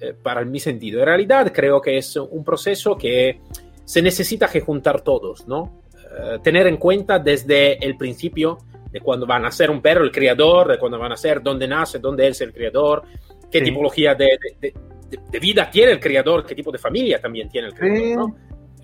eh, 0.00 0.14
para 0.20 0.44
mi 0.44 0.60
sentido, 0.60 1.00
en 1.00 1.06
realidad 1.06 1.52
creo 1.52 1.80
que 1.80 1.98
es 1.98 2.16
un 2.16 2.44
proceso 2.44 2.96
que 2.96 3.40
se 3.84 4.02
necesita 4.02 4.48
que 4.48 4.60
juntar 4.60 5.00
todos, 5.02 5.46
¿no? 5.48 5.82
Eh, 5.96 6.38
tener 6.42 6.66
en 6.66 6.76
cuenta 6.76 7.18
desde 7.18 7.84
el 7.84 7.96
principio 7.96 8.58
de 8.90 9.00
cuando 9.00 9.26
va 9.26 9.36
a 9.36 9.40
nacer 9.40 9.70
un 9.70 9.80
perro, 9.80 10.02
el 10.04 10.10
criador, 10.10 10.68
de 10.68 10.78
cuando 10.78 10.98
va 10.98 11.06
a 11.06 11.10
nacer, 11.10 11.42
dónde 11.42 11.66
nace, 11.68 11.98
dónde 11.98 12.26
es 12.28 12.40
el 12.40 12.52
criador, 12.52 13.02
qué 13.50 13.58
Sí. 13.58 13.64
tipología 13.64 14.14
de, 14.14 14.26
de- 14.60 14.74
de- 15.08 15.20
de 15.30 15.38
vida 15.40 15.68
tiene 15.70 15.92
el 15.92 16.00
criador, 16.00 16.44
qué 16.46 16.54
tipo 16.54 16.70
de 16.70 16.78
familia 16.78 17.20
también 17.20 17.48
tiene 17.48 17.68
el 17.68 17.74
criador, 17.74 18.16
¿no? 18.16 18.36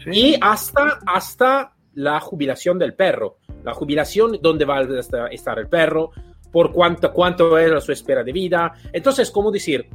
sí. 0.02 0.10
Y 0.12 0.38
hasta, 0.40 0.98
hasta 1.06 1.72
la 1.94 2.18
jubilación 2.20 2.78
del 2.78 2.94
perro. 2.94 3.38
La 3.64 3.72
jubilación, 3.74 4.38
dónde 4.42 4.64
va 4.64 4.78
a 4.78 5.26
estar 5.30 5.58
el 5.58 5.68
perro, 5.68 6.10
por 6.52 6.72
cuánto, 6.72 7.12
cuánto 7.12 7.58
es 7.58 7.82
su 7.84 7.92
espera 7.92 8.22
de 8.22 8.32
vida. 8.32 8.72
Entonces, 8.92 9.30
¿cómo 9.30 9.50
decir? 9.50 9.88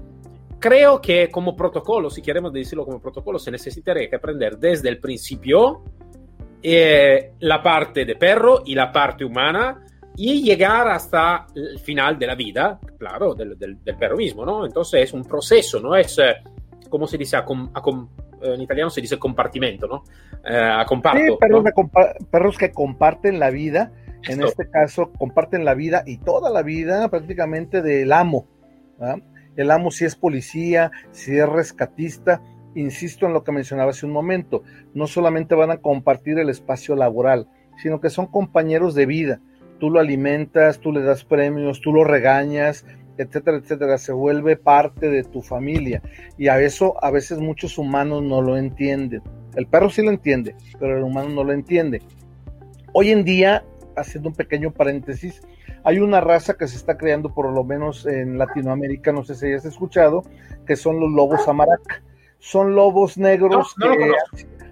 Creo 0.62 1.02
que 1.02 1.28
como 1.30 1.56
protocolo, 1.56 2.10
si 2.12 2.21
queremos 2.21 2.54
decirlo 2.54 2.86
como 2.86 3.02
protocolo, 3.02 3.39
se 3.39 3.50
necesitaría 3.52 4.08
que 4.10 4.15
aprender 4.15 4.58
desde 4.60 4.89
el 4.89 5.00
principio 5.00 5.84
eh, 6.62 7.32
la 7.39 7.63
parte 7.63 8.06
de 8.06 8.15
perro 8.15 8.62
y 8.65 8.76
la 8.76 8.91
parte 8.91 9.26
humana 9.26 9.84
y 10.15 10.43
llegar 10.43 10.88
hasta 10.88 11.47
el 11.56 11.80
final 11.80 12.19
de 12.19 12.28
la 12.28 12.36
vida, 12.36 12.80
claro, 13.00 13.34
del, 13.34 13.58
del- 13.58 13.84
del 13.84 13.95
perro 13.97 14.15
mismo, 14.17 14.45
¿no? 14.45 14.65
Entonces 14.65 15.02
es 15.06 15.13
un 15.13 15.24
proceso, 15.24 15.80
¿no? 15.80 15.95
Es, 15.95 16.19
eh, 16.19 16.36
¿cómo 16.89 17.08
se 17.08 17.17
dice? 17.17 17.38
Acom- 17.38 17.71
acom- 17.71 18.08
en 18.43 18.62
italiano 18.62 18.89
se 18.91 19.02
dice 19.02 19.17
compartimento, 19.17 19.88
¿no? 19.88 20.04
Eh, 20.47 20.84
comparto, 20.88 21.19
sí, 21.26 21.38
perros, 21.39 21.63
¿no? 21.63 21.71
de 21.71 22.26
perros, 22.30 22.58
que 22.58 22.71
comparten 22.71 23.39
la 23.39 23.50
vida, 23.50 23.91
en 24.28 24.43
este 24.43 24.69
caso 24.69 25.12
comparten 25.17 25.65
la 25.65 25.74
vida 25.74 26.04
y 26.06 26.17
toda 26.17 26.52
la 26.52 26.62
vida 26.62 27.10
prácticamente 27.10 27.82
del 27.82 28.12
amo. 28.12 28.47
¿verdad? 29.00 29.17
El 29.55 29.71
amo 29.71 29.91
si 29.91 30.05
es 30.05 30.15
policía, 30.15 30.91
si 31.11 31.37
es 31.37 31.47
rescatista, 31.47 32.41
insisto 32.75 33.25
en 33.25 33.33
lo 33.33 33.43
que 33.43 33.51
mencionaba 33.51 33.91
hace 33.91 34.05
un 34.05 34.13
momento, 34.13 34.63
no 34.93 35.07
solamente 35.07 35.55
van 35.55 35.71
a 35.71 35.77
compartir 35.77 36.39
el 36.39 36.49
espacio 36.49 36.95
laboral, 36.95 37.47
sino 37.81 37.99
que 37.99 38.09
son 38.09 38.27
compañeros 38.27 38.95
de 38.95 39.05
vida. 39.05 39.41
Tú 39.79 39.89
lo 39.89 39.99
alimentas, 39.99 40.79
tú 40.79 40.91
le 40.91 41.01
das 41.01 41.25
premios, 41.25 41.81
tú 41.81 41.91
lo 41.91 42.03
regañas, 42.03 42.85
etcétera, 43.17 43.57
etcétera, 43.57 43.97
se 43.97 44.13
vuelve 44.13 44.55
parte 44.55 45.09
de 45.09 45.23
tu 45.23 45.41
familia. 45.41 46.01
Y 46.37 46.47
a 46.47 46.59
eso 46.61 47.03
a 47.03 47.11
veces 47.11 47.39
muchos 47.39 47.77
humanos 47.77 48.23
no 48.23 48.41
lo 48.41 48.57
entienden. 48.57 49.21
El 49.55 49.67
perro 49.67 49.89
sí 49.89 50.01
lo 50.01 50.11
entiende, 50.11 50.55
pero 50.79 50.97
el 50.97 51.03
humano 51.03 51.29
no 51.29 51.43
lo 51.43 51.51
entiende. 51.51 52.01
Hoy 52.93 53.11
en 53.11 53.23
día, 53.23 53.65
haciendo 53.95 54.29
un 54.29 54.35
pequeño 54.35 54.71
paréntesis, 54.71 55.41
hay 55.83 55.99
una 55.99 56.21
raza 56.21 56.55
que 56.55 56.67
se 56.67 56.77
está 56.77 56.97
creando 56.97 57.33
por 57.33 57.51
lo 57.51 57.63
menos 57.63 58.05
en 58.05 58.37
Latinoamérica, 58.37 59.11
no 59.11 59.23
sé 59.23 59.35
si 59.35 59.47
hayas 59.47 59.65
escuchado, 59.65 60.23
que 60.65 60.75
son 60.75 60.99
los 60.99 61.11
lobos 61.11 61.47
amaraca. 61.47 62.03
Son 62.39 62.75
lobos 62.75 63.17
negros 63.17 63.75
no, 63.77 63.87
no 63.87 63.97
que 63.97 64.03
han, 64.03 64.11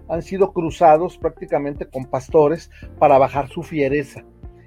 han 0.10 0.22
sido 0.22 0.54
cruzados 0.54 1.18
prácticamente 1.18 1.86
con 1.86 2.06
pastores 2.06 2.72
para 2.98 3.18
bajar 3.18 3.48
su 3.48 3.62
fiereza 3.64 4.24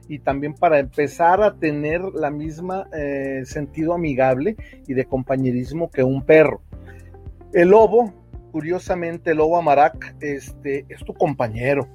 y 0.09 0.19
también 0.19 0.55
para 0.55 0.79
empezar 0.79 1.43
a 1.43 1.55
tener 1.55 2.03
la 2.03 2.31
misma 2.31 2.87
eh, 2.93 3.43
sentido 3.45 3.95
amigable 3.95 4.57
y 4.87 4.95
de 4.95 5.07
compañerismo 5.07 5.91
que 5.91 6.03
un 6.03 6.23
perro. 6.23 6.61
El 7.53 7.71
lobo, 7.71 8.13
curiosamente, 8.51 9.31
el 9.31 9.39
lobo 9.39 9.57
amarac, 9.57 10.15
este, 10.21 10.87
es 10.89 11.05
tu 11.05 11.15
compañero, 11.15 11.89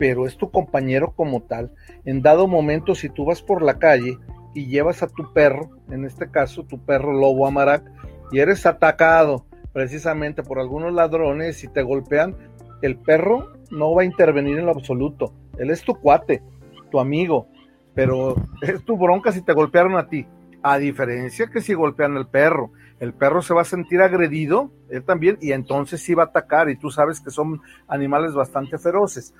pero 0.00 0.26
es 0.26 0.38
tu 0.38 0.50
compañero 0.50 1.12
como 1.14 1.42
tal. 1.42 1.72
En 2.06 2.22
dado 2.22 2.48
momento, 2.48 2.94
si 2.94 3.10
tú 3.10 3.26
vas 3.26 3.42
por 3.42 3.60
la 3.60 3.78
calle 3.78 4.16
y 4.54 4.66
llevas 4.66 5.02
a 5.02 5.08
tu 5.08 5.30
perro, 5.34 5.68
en 5.90 6.06
este 6.06 6.30
caso 6.30 6.64
tu 6.64 6.78
perro 6.78 7.12
lobo 7.12 7.46
amarac, 7.46 7.84
y 8.32 8.38
eres 8.38 8.64
atacado 8.64 9.44
precisamente 9.74 10.42
por 10.42 10.58
algunos 10.58 10.94
ladrones 10.94 11.62
y 11.64 11.68
te 11.68 11.82
golpean, 11.82 12.34
el 12.80 12.96
perro 12.96 13.52
no 13.70 13.94
va 13.94 14.00
a 14.00 14.06
intervenir 14.06 14.58
en 14.58 14.64
lo 14.64 14.72
absoluto. 14.72 15.34
Él 15.58 15.68
es 15.68 15.82
tu 15.82 15.94
cuate, 15.94 16.42
tu 16.90 16.98
amigo, 16.98 17.48
pero 17.92 18.36
es 18.62 18.82
tu 18.86 18.96
bronca 18.96 19.32
si 19.32 19.42
te 19.42 19.52
golpearon 19.52 19.98
a 19.98 20.08
ti. 20.08 20.26
A 20.62 20.78
diferencia 20.78 21.48
que 21.48 21.60
si 21.60 21.74
golpean 21.74 22.16
al 22.16 22.26
perro, 22.26 22.70
el 23.00 23.14
perro 23.14 23.40
se 23.40 23.54
va 23.54 23.62
a 23.62 23.64
sentir 23.64 24.02
agredido, 24.02 24.70
él 24.90 25.02
también, 25.02 25.38
y 25.40 25.52
entonces 25.52 26.02
sí 26.02 26.14
va 26.14 26.24
a 26.24 26.26
atacar, 26.26 26.68
y 26.68 26.76
tú 26.76 26.90
sabes 26.90 27.20
que 27.20 27.30
son 27.30 27.62
animales 27.88 28.34
bastante 28.34 28.78
feroces. 28.78 29.34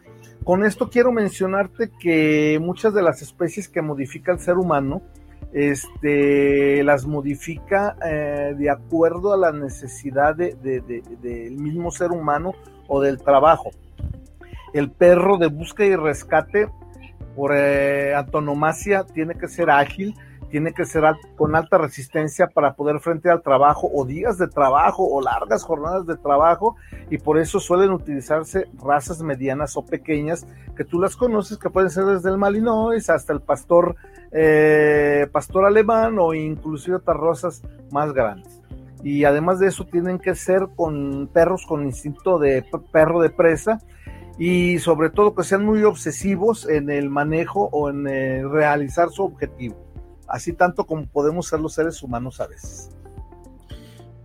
Con 0.44 0.64
esto 0.64 0.88
quiero 0.88 1.12
mencionarte 1.12 1.90
que 2.00 2.58
muchas 2.60 2.94
de 2.94 3.02
las 3.02 3.20
especies 3.20 3.68
que 3.68 3.82
modifica 3.82 4.32
el 4.32 4.40
ser 4.40 4.56
humano, 4.56 5.02
este, 5.52 6.82
las 6.84 7.06
modifica 7.06 7.96
eh, 8.04 8.54
de 8.56 8.70
acuerdo 8.70 9.34
a 9.34 9.36
la 9.36 9.52
necesidad 9.52 10.34
del 10.34 10.60
de, 10.62 11.02
de, 11.20 11.50
mismo 11.50 11.90
ser 11.90 12.12
humano 12.12 12.54
o 12.88 13.02
del 13.02 13.18
trabajo. 13.18 13.70
El 14.72 14.90
perro 14.90 15.36
de 15.36 15.48
búsqueda 15.48 15.86
y 15.88 15.96
rescate 15.96 16.68
por 17.36 17.52
eh, 17.54 18.14
antonomasia 18.14 19.04
tiene 19.04 19.34
que 19.34 19.48
ser 19.48 19.70
ágil, 19.70 20.14
tiene 20.50 20.72
que 20.72 20.84
ser 20.84 21.04
con 21.36 21.54
alta 21.54 21.78
resistencia 21.78 22.48
para 22.48 22.74
poder 22.74 23.00
frente 23.00 23.30
al 23.30 23.42
trabajo 23.42 23.90
o 23.92 24.04
días 24.04 24.38
de 24.38 24.48
trabajo 24.48 25.06
o 25.08 25.22
largas 25.22 25.64
jornadas 25.64 26.06
de 26.06 26.16
trabajo 26.16 26.76
y 27.10 27.18
por 27.18 27.38
eso 27.38 27.60
suelen 27.60 27.90
utilizarse 27.90 28.68
razas 28.82 29.22
medianas 29.22 29.76
o 29.76 29.84
pequeñas 29.84 30.46
que 30.76 30.84
tú 30.84 31.00
las 31.00 31.16
conoces 31.16 31.58
que 31.58 31.70
pueden 31.70 31.90
ser 31.90 32.04
desde 32.04 32.30
el 32.30 32.38
Malinois 32.38 33.08
hasta 33.10 33.32
el 33.32 33.40
pastor 33.40 33.96
eh, 34.32 35.26
pastor 35.32 35.64
alemán 35.66 36.16
o 36.18 36.34
inclusive 36.34 36.96
otras 36.96 37.16
razas 37.16 37.62
más 37.90 38.12
grandes. 38.12 38.60
Y 39.02 39.24
además 39.24 39.58
de 39.58 39.68
eso 39.68 39.86
tienen 39.86 40.18
que 40.18 40.34
ser 40.34 40.68
con 40.76 41.28
perros 41.32 41.64
con 41.66 41.84
instinto 41.84 42.38
de 42.38 42.64
perro 42.92 43.20
de 43.22 43.30
presa 43.30 43.80
y 44.38 44.78
sobre 44.78 45.10
todo 45.10 45.34
que 45.34 45.44
sean 45.44 45.64
muy 45.64 45.82
obsesivos 45.84 46.68
en 46.68 46.90
el 46.90 47.10
manejo 47.10 47.68
o 47.72 47.90
en 47.90 48.06
eh, 48.06 48.42
realizar 48.46 49.10
su 49.10 49.24
objetivo, 49.24 49.76
así 50.30 50.54
tanto 50.54 50.84
como 50.86 51.06
podemos 51.06 51.46
ser 51.46 51.60
los 51.60 51.74
seres 51.74 52.02
humanos 52.02 52.40
a 52.40 52.46
veces. 52.46 52.90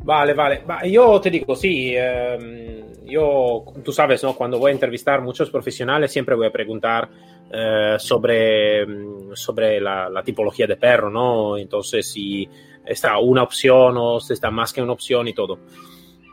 Vale, 0.06 0.36
vale. 0.36 0.64
Yo 0.92 1.20
te 1.20 1.32
digo, 1.32 1.56
sí, 1.56 1.94
eh, 1.96 2.86
yo, 3.06 3.66
tú 3.84 3.92
sabes, 3.92 4.24
¿no? 4.24 4.36
Cuando 4.36 4.60
voy 4.60 4.70
a 4.70 4.74
entrevistar 4.74 5.20
muchos 5.22 5.50
profesionales 5.50 6.12
siempre 6.12 6.36
voy 6.36 6.46
a 6.46 6.52
preguntar 6.52 7.10
eh, 7.52 7.96
sobre, 7.98 8.86
sobre 9.34 9.82
la, 9.82 10.08
la, 10.08 10.22
tipología 10.22 10.68
de 10.68 10.78
perro, 10.78 11.10
¿no? 11.10 11.58
Entonces, 11.58 12.08
si 12.08 12.48
está 12.86 13.18
una 13.18 13.42
opción 13.42 13.96
o 13.98 14.20
si 14.20 14.34
está 14.34 14.52
más 14.52 14.72
que 14.74 14.84
una 14.84 14.94
opción 14.94 15.28
y 15.28 15.34
todo. 15.34 15.58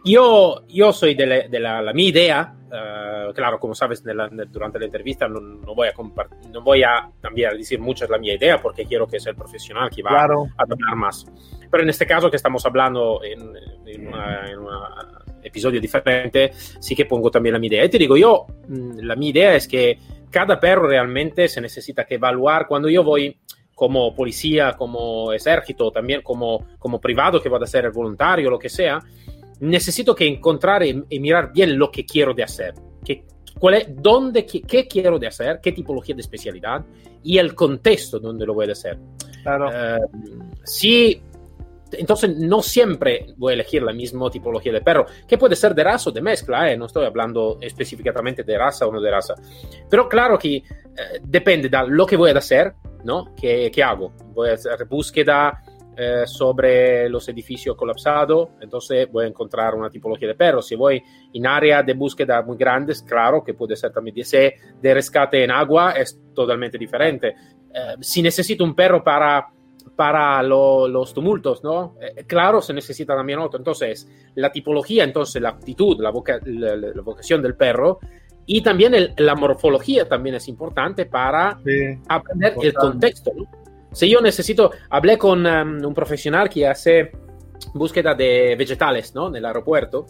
Yo, 0.05 0.65
yo 0.69 0.93
soy 0.93 1.15
de, 1.15 1.27
la, 1.27 1.49
de 1.49 1.61
la, 1.61 1.81
la 1.81 1.93
mi 1.93 2.09
idea, 2.09 2.55
uh, 2.67 3.33
claro, 3.33 3.61
como 3.61 3.75
sabes, 3.75 4.05
la, 4.05 4.29
durante 4.51 4.79
la 4.79 4.87
entrevista 4.87 5.29
no, 5.29 5.41
no, 5.41 5.75
voy 5.75 5.89
a 5.89 5.93
no 6.51 6.61
voy 6.63 6.83
a 6.83 7.09
cambiar, 7.21 7.57
decir 7.57 7.79
mucho 7.79 8.07
la 8.09 8.19
mía 8.19 8.35
idea 8.35 8.61
porque 8.61 8.85
quiero 8.85 9.07
que 9.07 9.21
sea 9.21 9.31
el 9.31 9.37
profesional 9.37 9.91
que 9.91 10.03
va 10.03 10.11
claro. 10.11 10.47
a 10.57 10.63
hablar 10.63 10.97
más. 10.97 11.25
Pero 11.71 11.85
en 11.85 11.91
este 11.91 12.07
caso 12.07 12.31
que 12.31 12.37
estamos 12.37 12.67
hablando 12.67 13.21
en, 13.23 13.53
en, 13.87 14.09
una, 14.09 14.51
en 14.51 14.59
un 14.59 14.69
episodio 15.43 15.81
diferente, 15.81 16.53
sí 16.53 16.97
que 16.97 17.05
pongo 17.05 17.31
también 17.31 17.53
la 17.53 17.59
mi 17.59 17.69
idea. 17.69 17.85
Y 17.85 17.89
te 17.89 17.99
digo, 17.99 18.17
yo, 18.17 18.47
mm, 18.69 18.99
la 19.01 19.17
mi 19.17 19.29
idea 19.29 19.55
es 19.55 19.69
que 19.69 19.99
cada 20.31 20.59
perro 20.59 20.89
realmente 20.89 21.47
se 21.47 21.61
necesita 21.61 22.05
que 22.05 22.15
evaluar 22.17 22.67
cuando 22.67 22.89
yo 22.89 23.05
voy 23.05 23.39
como 23.75 24.15
policía, 24.15 24.75
como 24.75 25.33
ejército, 25.33 25.91
también 25.91 26.23
como, 26.23 26.65
como 26.79 27.01
privado 27.01 27.41
que 27.41 27.49
va 27.49 27.59
a 27.59 27.67
ser 27.67 27.91
voluntario, 27.91 28.51
lo 28.51 28.59
que 28.59 28.69
sea, 28.69 29.01
necesito 29.61 30.15
que 30.15 30.27
encontrar 30.27 30.83
y, 30.83 31.05
y, 31.09 31.21
mirar 31.21 31.53
bien 31.53 31.79
lo 31.79 31.91
que 31.91 32.05
quiero 32.05 32.35
de 32.35 32.43
hacer. 32.43 32.75
¿Qué, 33.05 33.25
cuál 33.59 33.75
es, 33.75 33.87
dónde, 33.89 34.45
qué, 34.45 34.63
qué, 34.63 34.87
quiero 34.87 35.19
de 35.19 35.27
hacer, 35.27 35.61
qué 35.63 35.73
tipología 35.73 36.15
de 36.15 36.21
especialidad 36.21 36.85
y 37.23 37.39
el 37.39 37.55
contexto 37.55 38.19
donde 38.19 38.47
lo 38.47 38.55
voy 38.55 38.69
a 38.69 38.73
hacer. 38.73 38.99
Claro. 39.43 39.69
Uh, 39.69 40.45
sí, 40.65 41.23
entonces 41.93 42.37
no 42.37 42.63
siempre 42.63 43.35
voy 43.37 43.53
a 43.53 43.55
elegir 43.55 43.83
la 43.83 43.93
misma 43.93 44.31
tipología 44.31 44.73
de 44.73 44.81
perro, 44.81 45.07
que 45.27 45.39
puede 45.39 45.57
ser 45.57 45.75
de 45.75 45.85
raza 45.85 46.11
o 46.11 46.13
de 46.13 46.21
mezcla, 46.21 46.71
¿eh? 46.71 46.77
no 46.77 46.87
estoy 46.87 47.05
hablando 47.05 47.59
específicamente 47.61 48.43
de 48.43 48.59
raza 48.59 48.87
o 48.87 48.93
no 48.93 49.01
de 49.01 49.11
raza. 49.11 49.35
Pero 49.89 50.09
claro 50.09 50.39
que 50.39 50.57
eh, 50.57 50.65
depende 51.23 51.69
de 51.69 51.79
lo 51.89 52.07
que 52.07 52.17
voy 52.17 52.31
a 52.31 52.39
hacer, 52.39 52.75
¿no? 53.05 53.35
¿Qué, 53.35 53.71
qué 53.73 53.83
hago? 53.83 54.13
Voy 54.35 54.51
a 54.51 54.55
hacer 54.55 54.87
búsqueda 54.87 55.63
eh, 55.97 56.23
sobre 56.27 57.09
los 57.09 57.29
edificios 57.29 57.77
colapsados, 57.77 58.51
entonces 58.61 59.11
voy 59.11 59.25
a 59.25 59.29
encontrar 59.29 59.75
una 59.75 59.91
tipología 59.91 60.29
de 60.29 60.35
perro. 60.35 60.63
Si 60.63 60.75
voy 60.75 61.03
en 61.33 61.47
área 61.47 61.83
de 61.83 61.95
búsqueda 61.95 62.43
muy 62.43 62.57
grandes, 62.57 63.03
claro 63.03 63.45
que 63.45 63.55
puede 63.55 63.77
ser 63.77 63.93
también 63.93 64.15
de, 64.15 64.55
de 64.81 64.95
rescate 64.95 65.45
en 65.45 65.51
agua, 65.51 65.93
es 65.93 66.19
totalmente 66.35 66.79
diferente. 66.79 67.29
Eh, 67.29 67.97
si 68.01 68.23
necesito 68.23 68.65
un 68.65 68.75
perro 68.75 69.05
para, 69.05 69.49
para 69.95 70.43
lo, 70.43 70.89
los 70.89 71.13
tumultos, 71.13 71.63
¿no? 71.63 71.97
Eh, 72.01 72.25
claro, 72.25 72.63
se 72.63 72.73
necesita 72.73 73.15
también 73.15 73.39
otro. 73.39 73.59
Entonces, 73.59 74.09
la 74.35 74.51
tipología, 74.51 75.05
entonces 75.05 75.43
la 75.43 75.51
actitud, 75.51 76.01
la, 76.01 76.11
voca 76.11 76.41
la, 76.45 76.77
la 76.77 77.03
vocación 77.03 77.43
del 77.43 77.55
perro 77.55 78.01
y 78.47 78.63
también 78.63 78.95
el, 78.95 79.15
la 79.19 79.35
morfología 79.35 80.09
también 80.09 80.37
es 80.37 80.49
importante 80.49 81.07
para 81.07 81.59
sí, 81.65 81.99
aprender 82.09 82.55
el 82.63 82.75
contexto, 82.75 83.31
¿no? 83.37 83.62
Si 83.93 84.09
yo 84.09 84.21
necesito, 84.21 84.71
hablé 84.91 85.19
con 85.19 85.47
um, 85.47 85.85
un 85.85 85.95
profesional 85.95 86.49
que 86.49 86.67
hace 86.67 87.13
búsqueda 87.75 88.15
de 88.15 88.57
vegetales 88.57 89.15
¿no? 89.15 89.29
en 89.29 89.37
el 89.37 89.45
aeropuerto 89.45 90.07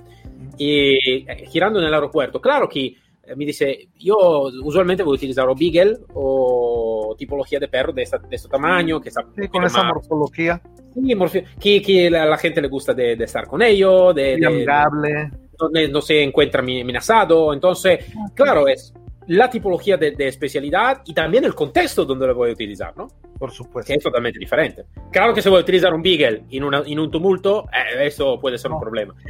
y 0.57 1.29
eh, 1.29 1.47
girando 1.49 1.81
en 1.81 1.87
el 1.87 1.95
aeropuerto, 1.95 2.41
claro 2.41 2.69
que 2.69 2.97
eh, 3.25 3.37
mi 3.37 3.45
dice, 3.45 3.89
yo 3.99 4.49
usualmente 4.65 5.03
voy 5.03 5.15
a 5.15 5.19
utilizar 5.19 5.49
o 5.49 5.55
Beagle 5.55 5.99
o 6.15 7.15
tipología 7.17 7.61
de 7.61 7.69
perro 7.69 7.93
de, 7.93 8.03
este 8.03 8.49
tamaño, 8.49 9.01
que 9.01 9.11
está 9.11 9.25
sí, 9.37 9.49
con 9.49 9.65
esa 9.65 9.85
más, 9.85 9.95
morfología. 9.95 10.61
Sí, 10.95 11.15
morf 11.15 11.37
que, 11.61 11.83
que 11.83 12.09
a 12.09 12.27
la 12.27 12.37
gente 12.37 12.61
le 12.61 12.69
gusta 12.69 12.93
de, 12.95 13.17
de 13.17 13.25
estar 13.25 13.47
con 13.47 13.63
ellos, 13.63 14.15
de, 14.15 14.37
de 14.37 14.47
amigable. 14.47 15.31
Donde 15.57 15.89
no 15.89 16.01
se 16.01 16.23
encuentra 16.23 16.61
amenazado. 16.61 17.53
Entonces, 17.53 18.07
claro, 18.35 18.67
es 18.67 18.93
la 19.27 19.51
tipología 19.51 19.97
de, 19.97 20.13
de, 20.13 20.29
especialidad 20.29 21.03
y 21.05 21.15
también 21.15 21.45
el 21.45 21.55
contexto 21.55 22.05
donde 22.05 22.27
lo 22.27 22.35
voy 22.35 22.51
a 22.51 22.53
utilizar, 22.53 22.97
¿no? 22.97 23.09
Por 23.39 23.51
supuesto. 23.51 23.89
Que 23.89 23.97
es 23.97 24.05
totalmente 24.05 24.39
diferente. 24.39 24.85
Claro 25.11 25.35
que 25.35 25.43
se 25.43 25.49
voy 25.49 25.59
a 25.59 25.63
utilizar 25.63 25.93
un 25.93 26.01
Beagle 26.01 26.45
en, 26.49 26.63
una, 26.63 26.83
en 26.87 27.01
un 27.01 27.11
tumulto, 27.11 27.67
eh, 27.73 28.07
eso 28.07 28.39
puede 28.41 28.57
ser 28.57 28.71
no. 28.71 28.77
un 28.77 28.83
problema. 28.83 29.15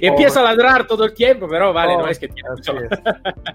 Empieza 0.00 0.42
oh. 0.42 0.46
a 0.46 0.52
ladrar 0.52 0.86
todo 0.86 1.04
el 1.04 1.14
tiempo, 1.14 1.46
pero 1.48 1.72
vale, 1.72 1.94
oh, 1.94 2.02
no 2.02 2.08
es 2.08 2.18
que 2.18 2.28
tiene 2.28 2.50
mucho. 2.50 2.76
Es. 2.76 2.90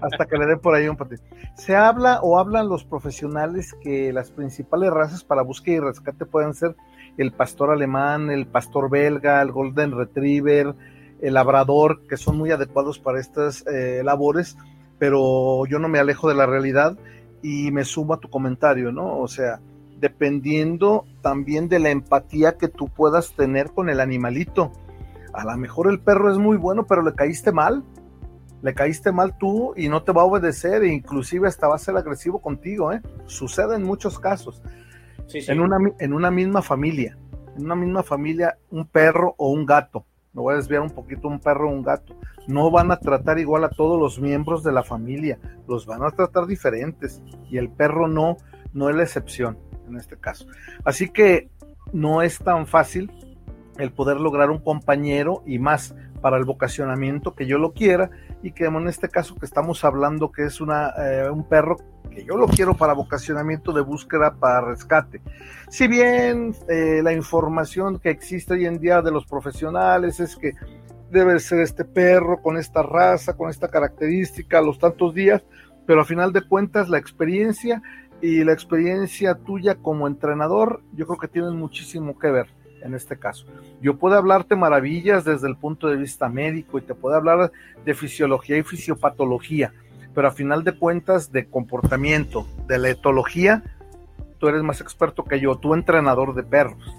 Hasta 0.00 0.26
que 0.26 0.38
le 0.38 0.46
den 0.46 0.60
por 0.60 0.74
ahí 0.74 0.88
un 0.88 0.96
patito. 0.96 1.22
Se 1.56 1.76
habla 1.76 2.20
o 2.22 2.38
hablan 2.38 2.68
los 2.68 2.84
profesionales 2.84 3.74
que 3.82 4.12
las 4.12 4.30
principales 4.30 4.90
razas 4.90 5.24
para 5.24 5.42
búsqueda 5.42 5.76
y 5.76 5.80
rescate 5.80 6.24
pueden 6.24 6.54
ser 6.54 6.74
el 7.18 7.32
pastor 7.32 7.70
alemán, 7.70 8.30
el 8.30 8.46
pastor 8.46 8.90
belga, 8.90 9.42
el 9.42 9.52
golden 9.52 9.92
retriever, 9.92 10.74
el 11.20 11.34
labrador, 11.34 12.02
que 12.08 12.16
son 12.16 12.36
muy 12.36 12.50
adecuados 12.50 12.98
para 12.98 13.20
estas 13.20 13.66
eh, 13.66 14.02
labores, 14.04 14.56
pero 14.98 15.66
yo 15.66 15.78
no 15.78 15.88
me 15.88 15.98
alejo 15.98 16.28
de 16.28 16.34
la 16.34 16.46
realidad 16.46 16.96
y 17.42 17.70
me 17.70 17.84
sumo 17.84 18.14
a 18.14 18.20
tu 18.20 18.30
comentario, 18.30 18.92
¿no? 18.92 19.18
O 19.18 19.28
sea, 19.28 19.60
dependiendo 19.98 21.06
también 21.22 21.68
de 21.68 21.78
la 21.78 21.90
empatía 21.90 22.56
que 22.56 22.68
tú 22.68 22.88
puedas 22.88 23.34
tener 23.34 23.70
con 23.72 23.88
el 23.88 24.00
animalito. 24.00 24.72
A 25.32 25.44
lo 25.44 25.56
mejor 25.56 25.90
el 25.90 26.00
perro 26.00 26.30
es 26.30 26.38
muy 26.38 26.56
bueno, 26.56 26.86
pero 26.86 27.02
le 27.02 27.14
caíste 27.14 27.52
mal. 27.52 27.82
Le 28.62 28.72
caíste 28.72 29.12
mal 29.12 29.36
tú 29.36 29.74
y 29.76 29.88
no 29.88 30.02
te 30.02 30.12
va 30.12 30.22
a 30.22 30.24
obedecer 30.24 30.82
e 30.84 30.92
inclusive 30.92 31.48
hasta 31.48 31.68
va 31.68 31.74
a 31.74 31.78
ser 31.78 31.96
agresivo 31.96 32.40
contigo, 32.40 32.92
¿eh? 32.92 33.02
Sucede 33.26 33.76
en 33.76 33.82
muchos 33.82 34.18
casos. 34.18 34.62
Sí, 35.26 35.42
sí. 35.42 35.52
En, 35.52 35.60
una, 35.60 35.76
en 35.98 36.12
una 36.14 36.30
misma 36.30 36.62
familia, 36.62 37.18
en 37.56 37.64
una 37.64 37.74
misma 37.74 38.02
familia, 38.02 38.56
un 38.70 38.86
perro 38.86 39.34
o 39.36 39.50
un 39.50 39.66
gato, 39.66 40.06
me 40.34 40.42
voy 40.42 40.54
a 40.54 40.56
desviar 40.56 40.82
un 40.82 40.90
poquito, 40.90 41.28
un 41.28 41.40
perro 41.40 41.70
un 41.70 41.82
gato, 41.82 42.16
no 42.46 42.70
van 42.70 42.90
a 42.90 42.98
tratar 42.98 43.38
igual 43.38 43.64
a 43.64 43.70
todos 43.70 43.98
los 43.98 44.20
miembros 44.20 44.62
de 44.62 44.72
la 44.72 44.82
familia, 44.82 45.38
los 45.68 45.86
van 45.86 46.02
a 46.02 46.10
tratar 46.10 46.46
diferentes 46.46 47.22
y 47.48 47.58
el 47.58 47.70
perro 47.70 48.08
no, 48.08 48.36
no 48.72 48.90
es 48.90 48.96
la 48.96 49.04
excepción 49.04 49.56
en 49.88 49.96
este 49.96 50.16
caso. 50.16 50.46
Así 50.84 51.08
que 51.08 51.48
no 51.92 52.22
es 52.22 52.38
tan 52.38 52.66
fácil 52.66 53.10
el 53.78 53.92
poder 53.92 54.20
lograr 54.20 54.50
un 54.50 54.58
compañero 54.58 55.42
y 55.46 55.58
más 55.58 55.94
para 56.20 56.36
el 56.36 56.44
vocacionamiento 56.44 57.34
que 57.34 57.46
yo 57.46 57.58
lo 57.58 57.72
quiera 57.72 58.10
y 58.42 58.52
que 58.52 58.64
en 58.64 58.88
este 58.88 59.08
caso 59.08 59.36
que 59.36 59.46
estamos 59.46 59.84
hablando 59.84 60.32
que 60.32 60.44
es 60.44 60.60
una, 60.60 60.90
eh, 60.98 61.30
un 61.30 61.44
perro 61.44 61.76
que 62.14 62.24
yo 62.24 62.36
lo 62.36 62.46
quiero 62.46 62.74
para 62.74 62.92
vocacionamiento 62.92 63.72
de 63.72 63.80
búsqueda 63.80 64.34
para 64.34 64.60
rescate. 64.60 65.20
Si 65.68 65.88
bien 65.88 66.54
eh, 66.68 67.00
la 67.02 67.12
información 67.12 67.98
que 67.98 68.10
existe 68.10 68.54
hoy 68.54 68.66
en 68.66 68.78
día 68.78 69.02
de 69.02 69.10
los 69.10 69.26
profesionales 69.26 70.20
es 70.20 70.36
que 70.36 70.52
debe 71.10 71.38
ser 71.40 71.60
este 71.60 71.84
perro 71.84 72.40
con 72.40 72.56
esta 72.56 72.82
raza, 72.82 73.36
con 73.36 73.50
esta 73.50 73.68
característica, 73.68 74.60
los 74.60 74.78
tantos 74.78 75.14
días, 75.14 75.44
pero 75.86 76.00
a 76.00 76.04
final 76.04 76.32
de 76.32 76.42
cuentas 76.42 76.88
la 76.88 76.98
experiencia 76.98 77.82
y 78.20 78.42
la 78.44 78.52
experiencia 78.52 79.34
tuya 79.34 79.74
como 79.74 80.06
entrenador, 80.06 80.82
yo 80.94 81.06
creo 81.06 81.18
que 81.18 81.28
tienen 81.28 81.56
muchísimo 81.56 82.18
que 82.18 82.30
ver 82.30 82.46
en 82.82 82.94
este 82.94 83.18
caso. 83.18 83.46
Yo 83.80 83.96
puedo 83.96 84.16
hablarte 84.16 84.56
maravillas 84.56 85.24
desde 85.24 85.48
el 85.48 85.56
punto 85.56 85.88
de 85.88 85.96
vista 85.96 86.28
médico 86.28 86.78
y 86.78 86.82
te 86.82 86.94
puedo 86.94 87.16
hablar 87.16 87.50
de 87.84 87.94
fisiología 87.94 88.58
y 88.58 88.62
fisiopatología, 88.62 89.72
pero 90.14 90.28
a 90.28 90.30
final 90.30 90.64
de 90.64 90.72
cuentas 90.72 91.32
de 91.32 91.48
comportamiento, 91.48 92.46
de 92.66 92.78
la 92.78 92.90
etología, 92.90 93.62
tú 94.38 94.48
eres 94.48 94.62
más 94.62 94.80
experto 94.80 95.24
que 95.24 95.40
yo, 95.40 95.56
tú 95.56 95.74
entrenador 95.74 96.34
de 96.34 96.42
perros. 96.42 96.94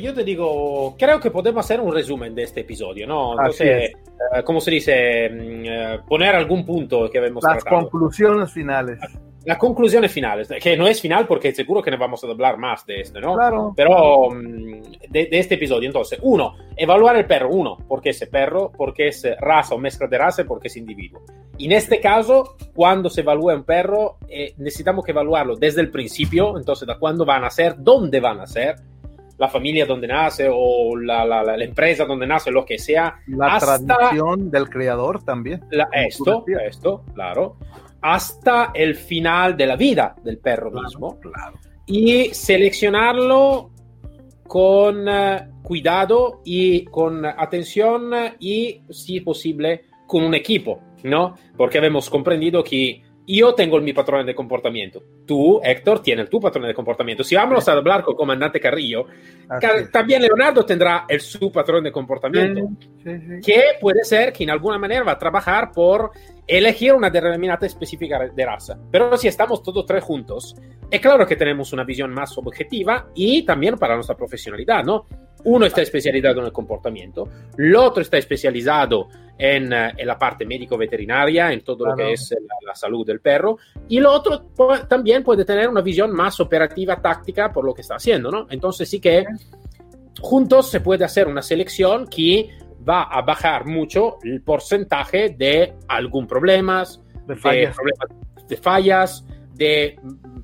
Yo 0.00 0.12
te 0.12 0.24
digo, 0.24 0.94
creo 0.98 1.18
que 1.20 1.30
podemos 1.30 1.64
hacer 1.64 1.80
un 1.80 1.92
resumen 1.92 2.34
de 2.34 2.42
este 2.42 2.60
episodio, 2.60 3.06
¿no? 3.06 3.32
Entonces, 3.32 3.92
uh, 3.94 4.42
¿cómo 4.44 4.60
se 4.60 4.70
dice? 4.72 5.30
Uh, 5.30 6.06
poner 6.06 6.34
algún 6.34 6.66
punto 6.66 7.08
que 7.10 7.18
hemos 7.18 7.42
Las 7.42 7.62
tratado. 7.62 7.82
conclusiones 7.82 8.52
finales. 8.52 8.98
La 9.46 9.56
conclusión 9.56 10.06
final, 10.10 10.46
que 10.62 10.76
no 10.76 10.86
es 10.86 11.00
final 11.00 11.26
porque 11.26 11.52
seguro 11.52 11.82
que 11.82 11.90
nos 11.90 11.98
vamos 11.98 12.22
a 12.22 12.26
hablar 12.26 12.58
más 12.58 12.84
de 12.84 13.00
esto, 13.00 13.20
¿no? 13.20 13.34
Claro. 13.34 13.72
Pero 13.74 14.30
mm, 14.30 14.82
de, 15.08 15.26
de, 15.26 15.38
este 15.38 15.54
episodio, 15.54 15.86
entonces, 15.86 16.18
uno, 16.22 16.56
evaluar 16.76 17.16
el 17.16 17.24
perro, 17.24 17.48
uno, 17.48 17.78
porque 17.88 18.10
es 18.10 18.28
perro, 18.30 18.70
porque 18.70 19.08
es 19.08 19.26
raza 19.40 19.74
o 19.74 19.78
mezcla 19.78 20.06
de 20.08 20.18
raza, 20.18 20.44
porque 20.44 20.68
es 20.68 20.76
individuo. 20.76 21.22
En 21.64 21.72
este 21.72 22.00
caso, 22.00 22.56
cuando 22.74 23.10
se 23.10 23.20
evalúa 23.20 23.54
un 23.54 23.64
perro, 23.64 24.18
eh, 24.28 24.54
necesitamos 24.58 25.04
que 25.04 25.12
evaluarlo 25.12 25.56
desde 25.56 25.80
el 25.80 25.90
principio, 25.90 26.56
entonces, 26.56 26.86
de 26.86 26.98
cuándo 26.98 27.24
van 27.24 27.38
a 27.38 27.46
nacer, 27.46 27.74
dónde 27.78 28.20
van 28.20 28.36
a 28.38 28.40
nacer, 28.40 28.76
la 29.38 29.48
familia 29.48 29.86
donde 29.86 30.06
nace 30.06 30.48
o 30.52 30.96
la, 30.96 31.24
la, 31.24 31.42
la, 31.42 31.64
empresa 31.64 32.04
donde 32.04 32.26
nace, 32.26 32.50
lo 32.50 32.64
que 32.64 32.78
sea. 32.78 33.20
La 33.26 33.54
hasta 33.54 33.78
tradición 33.78 34.50
del 34.50 34.68
creador 34.68 35.24
también. 35.24 35.62
La, 35.70 35.88
esto, 35.92 36.44
esto, 36.62 37.04
claro 37.14 37.56
hasta 38.02 38.70
el 38.74 38.94
final 38.94 39.56
de 39.56 39.66
la 39.66 39.76
vida 39.76 40.14
del 40.22 40.38
perro 40.38 40.70
claro, 40.70 40.86
mismo. 40.86 41.20
Claro. 41.20 41.58
Y 41.86 42.32
seleccionarlo 42.32 43.70
con 44.46 45.08
uh, 45.08 45.62
cuidado 45.62 46.40
y 46.44 46.84
con 46.86 47.24
atención 47.24 48.12
y, 48.38 48.82
si 48.90 49.20
posible, 49.20 49.84
con 50.06 50.24
un 50.24 50.34
equipo, 50.34 50.80
¿no? 51.04 51.34
Porque 51.56 51.78
hemos 51.78 52.08
comprendido 52.10 52.62
que 52.62 53.02
yo 53.26 53.54
tengo 53.54 53.80
mi 53.80 53.92
patrón 53.92 54.26
de 54.26 54.34
comportamiento. 54.34 55.02
Tú, 55.26 55.60
Héctor, 55.62 56.02
tienes 56.02 56.28
tu 56.28 56.40
patrón 56.40 56.66
de 56.66 56.74
comportamiento. 56.74 57.22
Si 57.22 57.36
vamos 57.36 57.68
a 57.68 57.72
hablar 57.72 58.02
con 58.02 58.14
el 58.14 58.16
comandante 58.16 58.58
Carrillo, 58.58 59.06
Car 59.60 59.88
también 59.92 60.22
Leonardo 60.22 60.64
tendrá 60.64 61.04
el 61.08 61.20
su 61.20 61.52
patrón 61.52 61.84
de 61.84 61.92
comportamiento, 61.92 62.68
sí, 63.04 63.10
sí, 63.18 63.40
que 63.44 63.62
puede 63.80 64.04
ser 64.04 64.32
que 64.32 64.44
en 64.44 64.50
alguna 64.50 64.78
manera 64.78 65.04
va 65.04 65.12
a 65.12 65.18
trabajar 65.18 65.70
por 65.72 66.10
elegir 66.46 66.92
una 66.92 67.10
determinada 67.10 67.66
específica 67.66 68.18
de 68.34 68.46
raza. 68.46 68.76
Pero 68.90 69.16
si 69.16 69.28
estamos 69.28 69.62
todos 69.62 69.86
tres 69.86 70.02
juntos, 70.02 70.56
es 70.90 71.00
claro 71.00 71.24
que 71.24 71.36
tenemos 71.36 71.72
una 71.72 71.84
visión 71.84 72.12
más 72.12 72.36
objetiva 72.36 73.10
y 73.14 73.44
también 73.44 73.76
para 73.76 73.94
nuestra 73.94 74.16
profesionalidad, 74.16 74.82
¿no? 74.82 75.06
Uno 75.44 75.66
está 75.66 75.82
especializado 75.82 76.40
en 76.40 76.46
el 76.46 76.52
comportamiento, 76.52 77.28
el 77.56 77.74
otro 77.76 78.02
está 78.02 78.18
especializado 78.18 79.08
en, 79.38 79.72
en 79.72 80.06
la 80.06 80.18
parte 80.18 80.44
médico-veterinaria, 80.44 81.52
en 81.52 81.62
todo 81.62 81.84
claro. 81.84 81.90
lo 81.90 81.96
que 81.96 82.12
es 82.12 82.30
la, 82.30 82.54
la, 82.66 82.74
salud 82.74 83.06
del 83.06 83.20
perro, 83.20 83.58
y 83.88 83.98
el 83.98 84.06
otro 84.06 84.46
también 84.88 85.24
puede 85.24 85.44
tener 85.44 85.68
una 85.68 85.80
visión 85.80 86.12
más 86.12 86.38
operativa, 86.40 87.00
táctica, 87.00 87.50
por 87.52 87.64
lo 87.64 87.72
que 87.72 87.80
está 87.80 87.96
haciendo, 87.96 88.30
¿no? 88.30 88.46
Entonces 88.50 88.88
sí 88.88 89.00
que 89.00 89.24
juntos 90.20 90.70
se 90.70 90.80
puede 90.80 91.04
hacer 91.04 91.26
una 91.26 91.42
selección 91.42 92.06
que 92.06 92.50
va 92.86 93.04
a 93.04 93.22
bajar 93.22 93.66
mucho 93.66 94.18
el 94.22 94.42
porcentaje 94.42 95.30
de 95.30 95.74
algún 95.88 96.26
problemas, 96.26 97.00
de 97.26 97.36
fallas, 97.36 97.70
de, 97.70 97.74
problemas, 97.74 98.48
de, 98.48 98.56
fallas, 98.56 99.26
de 99.54 99.98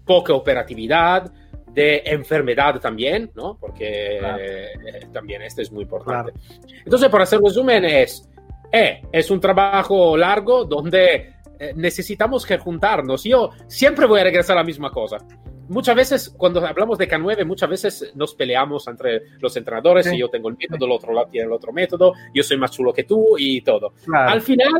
poca 0.04 0.34
operatividad, 0.34 1.32
de 1.76 2.02
enfermedad 2.06 2.80
también, 2.80 3.30
¿no? 3.34 3.58
Porque 3.60 4.16
claro. 4.18 4.42
eh, 4.42 5.06
también 5.12 5.42
este 5.42 5.60
es 5.60 5.70
muy 5.70 5.82
importante. 5.82 6.32
Claro. 6.32 6.72
Entonces, 6.84 7.08
por 7.10 7.20
hacer 7.20 7.38
resumen, 7.38 7.84
es, 7.84 8.28
eh, 8.72 9.02
es 9.12 9.30
un 9.30 9.38
trabajo 9.38 10.16
largo 10.16 10.64
donde 10.64 11.34
eh, 11.58 11.72
necesitamos 11.76 12.46
que 12.46 12.56
juntarnos. 12.56 13.22
Yo 13.24 13.50
siempre 13.68 14.06
voy 14.06 14.20
a 14.20 14.24
regresar 14.24 14.56
a 14.56 14.60
la 14.60 14.64
misma 14.64 14.90
cosa 14.90 15.18
muchas 15.68 15.96
veces 15.96 16.34
cuando 16.36 16.64
hablamos 16.64 16.98
de 16.98 17.08
K9, 17.08 17.44
muchas 17.44 17.68
veces 17.68 18.12
nos 18.14 18.34
peleamos 18.34 18.86
entre 18.86 19.22
los 19.40 19.56
entrenadores 19.56 20.06
sí. 20.06 20.14
y 20.14 20.20
yo 20.20 20.28
tengo 20.28 20.48
el 20.48 20.56
método, 20.56 20.86
el 20.86 20.92
otro 20.92 21.12
lado 21.12 21.26
tiene 21.28 21.46
el 21.46 21.52
otro 21.52 21.72
método, 21.72 22.12
yo 22.32 22.42
soy 22.44 22.56
más 22.56 22.70
chulo 22.70 22.92
que 22.92 23.04
tú 23.04 23.36
y 23.36 23.60
todo. 23.62 23.92
Claro. 24.04 24.30
Al 24.30 24.42
final, 24.42 24.72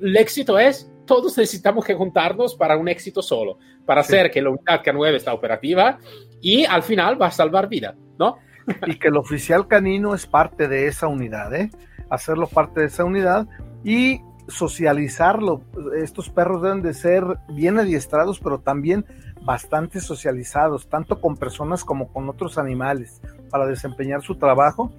el 0.00 0.16
éxito 0.16 0.58
es, 0.58 0.91
todos 1.12 1.36
necesitamos 1.36 1.84
que 1.84 1.92
juntarnos 1.92 2.54
para 2.54 2.78
un 2.78 2.88
éxito 2.88 3.20
solo, 3.20 3.58
para 3.84 4.02
sí. 4.02 4.14
hacer 4.14 4.30
que 4.30 4.40
la 4.40 4.48
unidad 4.48 4.82
K9 4.82 5.16
está 5.16 5.34
operativa 5.34 5.98
y 6.40 6.64
al 6.64 6.82
final 6.82 7.20
va 7.20 7.26
a 7.26 7.30
salvar 7.30 7.68
vida, 7.68 7.94
¿no? 8.18 8.38
Y 8.86 8.98
que 8.98 9.08
el 9.08 9.18
oficial 9.18 9.68
canino 9.68 10.14
es 10.14 10.26
parte 10.26 10.68
de 10.68 10.86
esa 10.86 11.08
unidad, 11.08 11.54
¿eh? 11.54 11.70
Hacerlo 12.08 12.46
parte 12.46 12.80
de 12.80 12.86
esa 12.86 13.04
unidad 13.04 13.46
y 13.84 14.22
socializarlo. 14.48 15.60
Estos 16.02 16.30
perros 16.30 16.62
deben 16.62 16.80
de 16.80 16.94
ser 16.94 17.24
bien 17.50 17.78
adiestrados, 17.78 18.40
pero 18.40 18.60
también 18.60 19.04
bastante 19.42 20.00
socializados, 20.00 20.88
tanto 20.88 21.20
con 21.20 21.36
personas 21.36 21.84
como 21.84 22.10
con 22.10 22.30
otros 22.30 22.56
animales, 22.56 23.20
para 23.50 23.66
desempeñar 23.66 24.22
su 24.22 24.36
trabajo. 24.36 24.90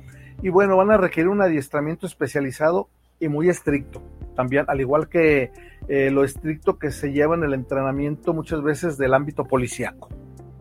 Y 0.43 0.49
bueno, 0.49 0.77
van 0.77 0.91
a 0.91 0.97
requerir 0.97 1.29
un 1.29 1.41
adiestramiento 1.41 2.05
especializado 2.05 2.87
y 3.23 3.29
muy 3.29 3.49
estricto. 3.49 4.01
También, 4.35 4.65
al 4.67 4.81
igual 4.81 5.09
que 5.09 5.51
eh, 5.87 6.09
lo 6.09 6.23
estricto 6.23 6.77
que 6.77 6.91
se 6.91 7.11
lleva 7.11 7.35
en 7.35 7.43
el 7.43 7.53
entrenamiento 7.53 8.33
muchas 8.33 8.61
veces 8.63 8.97
del 8.97 9.13
ámbito 9.13 9.45
policiaco. 9.45 10.09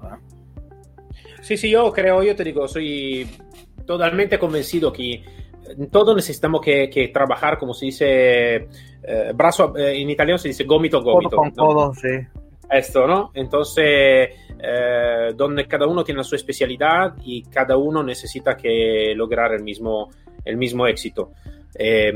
¿verdad? 0.03 0.19
Sí, 1.41 1.57
sí, 1.57 1.71
yo 1.71 1.91
creo, 1.93 2.23
yo 2.23 2.37
te 2.37 2.45
digo, 2.45 2.69
soy 2.69 3.29
totalmente 3.87 4.39
convencido 4.39 4.93
que 4.93 5.25
todos 5.91 6.15
necesitamos 6.15 6.61
que, 6.61 6.91
que 6.91 7.09
trabajar, 7.09 7.59
como 7.59 7.73
se 7.73 7.87
dice, 7.87 8.69
eh, 9.03 9.33
brazo, 9.35 9.77
eh, 9.77 10.01
en 10.01 10.11
italiano 10.11 10.39
se 10.39 10.49
dice 10.49 10.65
gomito, 10.65 11.03
gomito. 11.03 11.37
Codo 11.37 11.43
con 11.43 11.49
¿no? 11.49 11.67
codo, 11.67 11.95
sí 11.95 12.09
esto, 12.73 13.07
¿no? 13.07 13.31
Entonces, 13.35 14.31
eh, 14.59 15.33
donde 15.37 15.67
cada 15.67 15.87
uno 15.87 16.03
tiene 16.03 16.25
su 16.25 16.35
especialidad 16.35 17.15
y 17.23 17.43
cada 17.45 17.77
uno 17.77 18.03
necesita 18.03 18.57
que 18.57 19.13
lograr 19.15 19.53
el 19.53 19.63
mismo, 19.63 20.11
el 20.45 20.57
mismo 20.57 20.87
éxito. 20.87 21.33
Eh, 21.75 22.13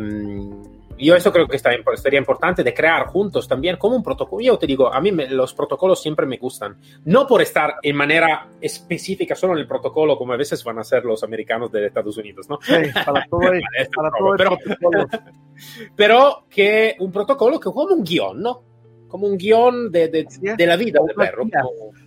yo 0.99 1.15
eso 1.15 1.33
creo 1.33 1.47
que 1.47 1.57
está, 1.57 1.71
estaría 1.93 2.19
importante 2.19 2.63
de 2.65 2.73
crear 2.73 3.07
juntos 3.07 3.47
también 3.47 3.77
como 3.77 3.97
un 3.97 4.03
protocolo. 4.03 4.43
Yo 4.43 4.59
te 4.59 4.67
digo, 4.67 4.93
a 4.93 5.01
mí 5.01 5.13
me, 5.13 5.29
los 5.29 5.53
protocolos 5.55 6.01
siempre 6.01 6.27
me 6.27 6.39
gustan, 6.39 6.77
no 7.05 7.27
por 7.27 7.43
estar 7.43 7.75
en 7.83 7.97
manera 7.97 8.49
específica 8.61 9.35
solo 9.35 9.53
en 9.55 9.61
el 9.61 9.67
protocolo 9.67 10.17
como 10.17 10.33
a 10.33 10.37
veces 10.37 10.65
van 10.65 10.79
a 10.79 10.85
ser 10.85 11.05
los 11.05 11.23
americanos 11.23 11.71
de 11.71 11.87
Estados 11.87 12.17
Unidos, 12.17 12.49
¿no? 12.49 12.59
Sí, 12.63 12.73
para 13.05 13.27
todo, 13.27 13.43
el, 13.53 13.63
para 13.95 14.11
todo 14.11 14.35
el 14.35 14.39
pero, 14.39 15.07
pero 15.97 16.45
que 16.49 16.97
un 16.99 17.13
protocolo 17.13 17.61
que 17.61 17.71
como 17.71 17.95
un 17.95 18.03
guion, 18.05 18.41
¿no? 18.41 18.63
como 19.09 19.29
un 19.29 19.39
guion 19.39 19.93
de, 19.93 20.09
de, 20.09 20.27
de 20.57 20.67
la 20.67 20.77
vida 20.77 21.01
del 21.07 21.15
perro. 21.15 21.45
Guías, 21.45 21.65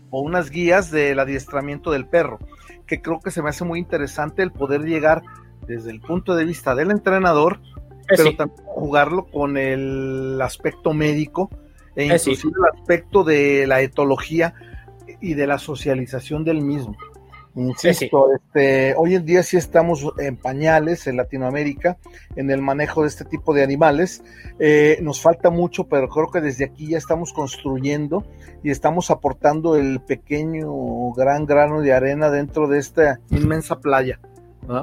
o 0.10 0.22
unas 0.22 0.50
guías 0.50 0.92
del 0.92 1.20
adiestramiento 1.20 1.92
del 1.92 2.08
perro, 2.08 2.40
que 2.86 3.02
creo 3.02 3.20
que 3.20 3.32
se 3.32 3.42
me 3.42 3.50
hace 3.50 3.64
muy 3.64 3.80
interesante 3.80 4.44
el 4.44 4.52
poder 4.52 4.82
llegar 4.82 5.22
desde 5.70 5.92
el 5.92 6.02
punto 6.02 6.36
de 6.36 6.46
vista 6.46 6.74
del 6.74 6.90
entrenador, 6.90 7.60
pero 8.08 8.36
también 8.36 8.66
jugarlo 8.66 9.28
con 9.28 9.56
el 9.56 10.42
aspecto 10.42 10.94
médico 10.94 11.52
e 11.96 12.06
inclusive 12.06 12.54
el 12.58 12.80
aspecto 12.80 13.24
de 13.24 13.68
la 13.68 13.82
etología 13.82 14.56
y 15.22 15.36
de 15.36 15.46
la 15.46 15.60
socialización 15.60 16.44
del 16.44 16.62
mismo. 16.62 16.98
Insisto, 17.56 18.28
este, 18.34 18.96
hoy 18.96 19.16
en 19.16 19.26
día 19.26 19.44
sí 19.44 19.58
estamos 19.58 20.08
en 20.18 20.38
pañales 20.38 21.08
en 21.08 21.18
Latinoamérica 21.18 21.98
en 22.36 22.50
el 22.50 22.62
manejo 22.62 23.02
de 23.02 23.10
este 23.10 23.26
tipo 23.26 23.54
de 23.54 23.64
animales. 23.64 24.24
Eh, 24.60 24.98
nos 25.02 25.22
falta 25.22 25.50
mucho, 25.50 25.88
pero 25.88 26.08
creo 26.08 26.32
que 26.32 26.42
desde 26.42 26.66
aquí 26.66 26.88
ya 26.88 26.98
estamos 26.98 27.34
construyendo 27.34 28.24
y 28.64 28.72
estamos 28.72 29.12
aportando 29.12 29.76
el 29.76 30.00
pequeño 30.00 31.12
gran 31.12 31.46
grano 31.46 31.82
de 31.82 31.94
arena 31.94 32.30
dentro 32.30 32.68
de 32.68 32.80
esta 32.80 33.20
inmensa 33.30 33.80
playa. 33.80 34.20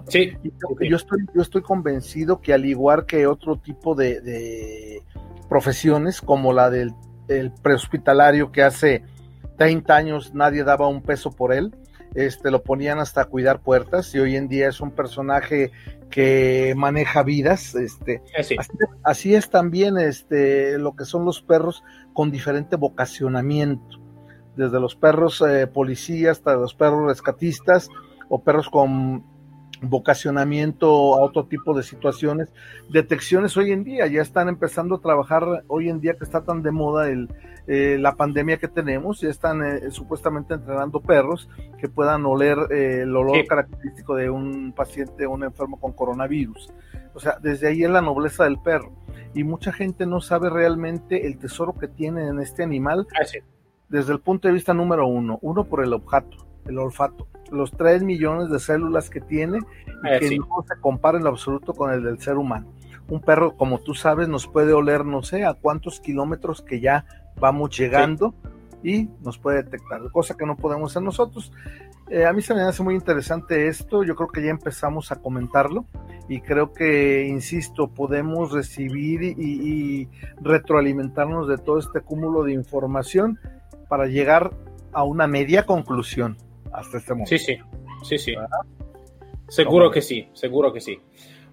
Sí. 0.09 0.33
Yo, 0.81 0.97
estoy, 0.97 1.27
yo 1.35 1.43
estoy 1.43 1.63
convencido 1.63 2.41
que 2.41 2.53
al 2.53 2.65
igual 2.65 3.07
que 3.07 3.27
otro 3.27 3.59
tipo 3.59 3.95
de, 3.95 5.03
profesiones, 5.49 6.21
como 6.21 6.53
la 6.53 6.71
del 6.71 6.95
prehospitalario 7.63 8.51
que 8.51 8.63
hace 8.63 9.05
30 9.59 9.97
años 9.97 10.35
nadie 10.35 10.65
daba 10.65 10.89
un 10.89 11.03
peso 11.03 11.31
por 11.31 11.53
él, 11.53 11.75
este, 12.15 12.51
lo 12.51 12.63
ponían 12.63 12.99
hasta 12.99 13.27
cuidar 13.27 13.61
puertas 13.61 14.15
y 14.15 14.19
hoy 14.19 14.37
en 14.37 14.49
día 14.49 14.69
es 14.69 14.81
un 14.81 14.91
personaje 14.91 15.71
que 16.11 16.73
maneja 16.77 17.23
vidas, 17.23 17.75
este, 17.75 18.23
eh, 18.37 18.57
así, 19.03 19.35
es 19.35 19.51
también 19.51 19.99
este, 19.99 20.79
lo 20.79 20.97
que 20.97 21.05
son 21.05 21.25
los 21.25 21.43
perros 21.43 21.85
con 22.15 22.31
diferente 22.31 22.77
vocacionamiento, 22.77 24.01
desde 24.57 24.81
los 24.81 24.97
perros 24.97 25.43
eh, 25.47 25.67
policías 25.67 26.39
hasta 26.39 26.55
los 26.55 26.75
perros 26.75 27.07
rescatistas 27.07 27.91
o 28.29 28.43
perros 28.43 28.71
con 28.71 29.36
vocacionamiento 29.83 30.89
a 31.15 31.21
otro 31.21 31.47
tipo 31.47 31.75
de 31.75 31.83
situaciones, 31.83 32.53
detecciones 32.89 33.57
hoy 33.57 33.73
en 33.73 33.85
día, 33.85 34.07
ya 34.07 34.23
están 34.23 34.49
empezando 34.49 34.97
a 34.97 35.01
trabajar 35.01 35.65
hoy 35.69 35.89
en 35.89 36.01
día 36.01 36.15
que 36.15 36.25
está 36.25 36.45
tan 36.45 36.63
de 36.63 36.71
moda 36.71 37.09
el, 37.09 37.29
eh, 37.67 37.99
la 37.99 38.15
pandemia 38.15 38.59
que 38.59 38.69
tenemos, 38.69 39.21
ya 39.21 39.29
están 39.29 39.65
eh, 39.65 39.91
supuestamente 39.91 40.55
entrenando 40.55 41.01
perros 41.01 41.49
que 41.79 41.89
puedan 41.89 42.25
oler 42.25 42.59
eh, 42.71 43.01
el 43.03 43.15
olor 43.17 43.45
característico 43.47 44.15
de 44.15 44.31
un 44.31 44.73
paciente, 44.73 45.27
un 45.27 45.45
enfermo 45.45 45.81
con 45.81 45.93
coronavirus. 45.93 46.73
O 47.15 47.21
sea, 47.21 47.39
desde 47.43 47.69
ahí 47.69 47.83
es 47.83 47.91
la 47.91 48.03
nobleza 48.03 48.45
del 48.45 48.59
perro. 48.59 48.93
Y 49.35 49.43
mucha 49.43 49.73
gente 49.73 50.07
no 50.07 50.21
sabe 50.21 50.49
realmente 50.49 51.27
el 51.27 51.39
tesoro 51.39 51.75
que 51.75 51.89
tiene 51.89 52.29
en 52.29 52.41
este 52.41 52.63
animal 52.63 53.07
ah, 53.15 53.25
desde 53.89 54.13
el 54.13 54.21
punto 54.21 54.49
de 54.49 54.55
vista 54.55 54.73
número 54.73 55.07
uno. 55.07 55.39
Uno 55.43 55.65
por 55.65 55.83
el 55.83 55.93
olfato, 55.93 56.47
el 56.67 56.79
olfato 56.79 57.27
los 57.51 57.73
3 57.73 58.03
millones 58.03 58.51
de 58.51 58.59
células 58.59 59.11
que 59.11 59.21
tiene 59.21 59.59
y 60.05 60.09
eh, 60.09 60.19
que 60.21 60.39
no 60.39 60.65
se 60.67 60.81
compara 60.81 61.19
en 61.19 61.27
absoluto 61.27 61.75
con 61.75 61.93
el 61.93 62.03
del 62.03 62.19
ser 62.21 62.37
humano. 62.37 62.73
Un 63.09 63.21
perro, 63.21 63.57
como 63.57 63.79
tú 63.79 63.95
sabes, 63.95 64.29
nos 64.29 64.47
puede 64.47 64.73
oler 64.73 65.05
no 65.05 65.23
sé 65.23 65.45
a 65.45 65.55
cuántos 65.55 66.01
kilómetros 66.01 66.63
que 66.63 66.81
ya 66.81 67.05
vamos 67.39 67.77
llegando 67.77 68.35
y 68.83 69.09
nos 69.23 69.39
puede 69.39 69.63
detectar, 69.63 70.01
cosa 70.11 70.37
que 70.37 70.47
no 70.47 70.57
podemos 70.57 70.93
hacer 70.93 71.03
nosotros. 71.03 71.53
Eh, 72.09 72.25
a 72.25 72.33
mí 72.33 72.41
se 72.41 72.55
me 72.55 72.63
hace 72.63 72.83
muy 72.83 72.95
interesante 72.95 73.67
esto, 73.67 74.05
yo 74.05 74.15
creo 74.15 74.29
que 74.29 74.43
ya 74.43 74.51
empezamos 74.51 75.11
a 75.11 75.17
comentarlo 75.17 75.87
y 76.29 76.41
creo 76.41 76.73
que, 76.73 77.27
insisto, 77.27 77.89
podemos 77.89 78.53
recibir 78.53 79.23
y 79.23 80.09
retroalimentarnos 80.41 81.49
de 81.49 81.59
todo 81.59 81.79
este 81.79 82.01
cúmulo 82.01 82.45
de 82.45 82.53
información 82.53 83.39
para 83.89 84.07
llegar 84.07 84.53
a 84.93 85.05
una 85.05 85.27
media 85.27 85.67
conclusión 85.67 86.37
hasta 86.73 86.99
este 86.99 87.13
momento. 87.13 87.31
Sí, 87.31 87.39
sí, 87.39 87.59
sí, 88.03 88.19
sí. 88.19 88.35
Seguro 89.49 89.91
que 89.91 90.03
sí, 90.03 90.29
seguro 90.33 90.73
que 90.73 90.81
sí. 90.81 90.99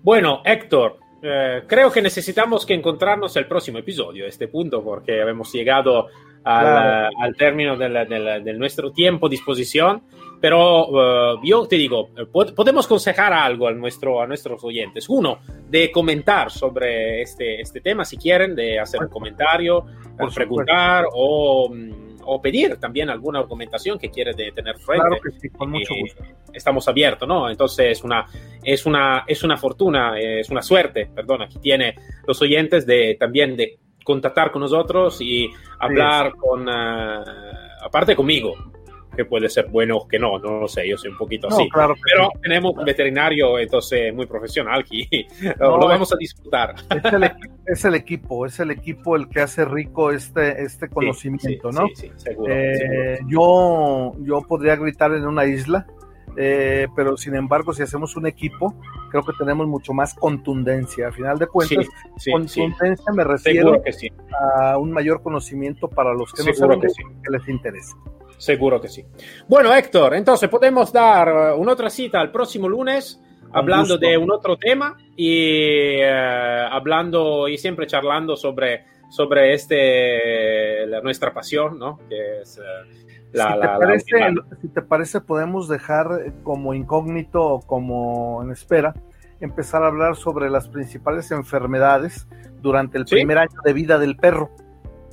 Bueno, 0.01 0.41
Héctor, 0.43 0.97
eh, 1.21 1.63
creo 1.67 1.91
que 1.91 2.01
necesitamos 2.01 2.65
que 2.65 2.73
encontrarnos 2.73 3.35
el 3.37 3.47
próximo 3.47 3.77
episodio, 3.77 4.25
a 4.25 4.27
este 4.27 4.49
punto, 4.49 4.83
porque 4.83 5.21
hemos 5.21 5.53
llegado 5.53 6.07
al, 6.43 7.35
término 7.37 7.77
de, 7.77 8.53
nuestro 8.57 8.91
tiempo 8.91 9.27
a 9.27 9.29
disposición. 9.29 10.03
Pero 10.41 11.35
eh, 11.35 11.39
yo 11.45 11.65
te 11.65 11.77
digo, 11.77 12.09
podemos 12.29 12.85
aconsejar 12.85 13.31
algo 13.31 13.69
a, 13.69 13.71
nuestro, 13.71 14.21
a 14.21 14.27
nuestros 14.27 14.61
oyentes. 14.65 15.07
Uno, 15.07 15.39
de 15.69 15.89
comentar 15.89 16.51
sobre 16.51 17.21
este, 17.21 17.61
este 17.61 17.79
tema, 17.79 18.03
si 18.03 18.17
quieren, 18.17 18.53
de 18.53 18.77
hacer 18.77 18.99
un 19.01 19.07
comentario, 19.07 19.85
preguntar 20.35 21.05
o 21.13 21.69
mm, 21.69 22.12
o 22.25 22.41
pedir 22.41 22.77
también 22.77 23.09
alguna 23.09 23.39
argumentación 23.39 23.97
que 23.99 24.09
quiere 24.09 24.33
de 24.33 24.51
tener 24.51 24.77
frente. 24.77 25.07
Claro 25.07 25.21
que 25.21 25.39
sí, 25.39 25.49
con 25.49 25.69
mucho 25.69 25.93
gusto. 25.99 26.23
Estamos 26.53 26.87
abiertos, 26.87 27.27
¿no? 27.27 27.49
Entonces 27.49 27.97
es 27.97 28.03
una, 28.03 28.25
es 28.63 28.85
una, 28.85 29.23
es 29.27 29.43
una 29.43 29.57
fortuna, 29.57 30.19
es 30.19 30.49
una 30.49 30.61
suerte, 30.61 31.09
perdona, 31.13 31.47
que 31.47 31.59
tiene 31.59 31.95
los 32.27 32.41
oyentes 32.41 32.85
de 32.85 33.15
también 33.19 33.55
de 33.55 33.79
contactar 34.03 34.51
con 34.51 34.61
nosotros 34.61 35.19
y 35.21 35.49
hablar 35.79 36.33
con, 36.35 36.67
uh, 36.67 37.23
aparte 37.81 38.15
conmigo, 38.15 38.53
que 39.15 39.25
puede 39.25 39.49
ser 39.49 39.67
bueno 39.67 39.97
o 39.97 40.07
que 40.07 40.19
no, 40.19 40.39
no 40.39 40.59
lo 40.59 40.67
sé, 40.67 40.87
yo 40.87 40.97
soy 40.97 41.11
un 41.11 41.17
poquito 41.17 41.47
así. 41.47 41.67
Pero 41.71 42.29
tenemos 42.41 42.75
un 42.75 42.85
veterinario, 42.85 43.59
entonces, 43.59 44.13
muy 44.13 44.25
profesional 44.25 44.81
aquí, 44.81 45.07
lo, 45.59 45.79
vamos 45.79 46.13
a 46.13 46.17
disfrutar. 46.17 46.75
Es 47.65 47.85
el, 47.85 47.93
equipo, 47.95 48.45
es 48.45 48.59
el 48.59 48.71
equipo 48.71 49.15
el 49.15 49.29
que 49.29 49.41
hace 49.41 49.65
rico 49.65 50.11
este, 50.11 50.63
este 50.63 50.89
conocimiento, 50.89 51.71
¿no? 51.71 51.87
Sí, 51.95 52.11
seguro, 52.17 52.53
eh, 52.53 53.19
Yo, 53.27 54.13
yo 54.19 54.41
podría 54.41 54.75
gritar 54.75 55.13
en 55.13 55.25
una 55.25 55.45
isla, 55.45 55.87
eh, 56.37 56.87
pero 56.95 57.17
sin 57.17 57.35
embargo, 57.35 57.73
si 57.73 57.83
hacemos 57.83 58.15
un 58.15 58.27
equipo, 58.27 58.75
creo 59.09 59.23
que 59.23 59.33
tenemos 59.37 59.67
mucho 59.67 59.93
más 59.93 60.13
contundencia. 60.13 61.07
Al 61.07 61.13
final 61.13 61.37
de 61.37 61.47
cuentas, 61.47 61.87
contundencia 62.31 63.13
me 63.13 63.23
refiero 63.23 63.81
a 64.59 64.77
un 64.77 64.91
mayor 64.91 65.21
conocimiento 65.21 65.87
para 65.87 66.13
los 66.13 66.31
que 66.33 66.43
no 66.43 66.53
saben 66.53 66.81
que, 66.81 66.87
que 66.87 67.31
les 67.31 67.47
interesa. 67.47 67.95
Seguro 68.37 68.81
que 68.81 68.89
sí. 68.89 69.05
Bueno, 69.47 69.73
Héctor, 69.73 70.15
entonces 70.15 70.49
podemos 70.49 70.91
dar 70.91 71.53
uh, 71.53 71.61
una 71.61 71.71
otra 71.73 71.89
cita 71.89 72.19
al 72.19 72.29
próximo 72.29 72.67
lunes 72.67 73.21
hablando 73.53 73.97
de 73.97 74.17
un 74.17 74.31
otro 74.31 74.57
tema 74.57 74.97
y 75.15 75.97
uh, 76.01 76.67
hablando 76.71 77.47
y 77.47 77.57
siempre 77.57 77.87
charlando 77.87 78.35
sobre, 78.35 78.83
sobre 79.09 79.53
este, 79.53 80.85
la, 80.87 80.99
nuestra 80.99 81.33
pasión, 81.33 81.79
¿no? 81.79 81.99
Que 82.09 82.41
es 82.41 82.59
uh, 82.59 83.22
la, 83.33 83.53
si, 83.53 83.59
te 83.59 83.67
parece, 83.67 84.09
si 84.61 84.67
te 84.69 84.81
parece, 84.81 85.21
podemos 85.21 85.67
dejar 85.67 86.33
como 86.43 86.73
incógnito 86.73 87.41
o 87.41 87.61
como 87.61 88.41
en 88.43 88.51
espera 88.51 88.93
empezar 89.39 89.83
a 89.83 89.87
hablar 89.87 90.15
sobre 90.15 90.49
las 90.49 90.69
principales 90.69 91.31
enfermedades 91.31 92.27
durante 92.61 92.97
el 92.97 93.05
primer 93.05 93.37
año 93.37 93.59
de 93.63 93.73
vida 93.73 93.99
del 93.99 94.15
perro. 94.15 94.49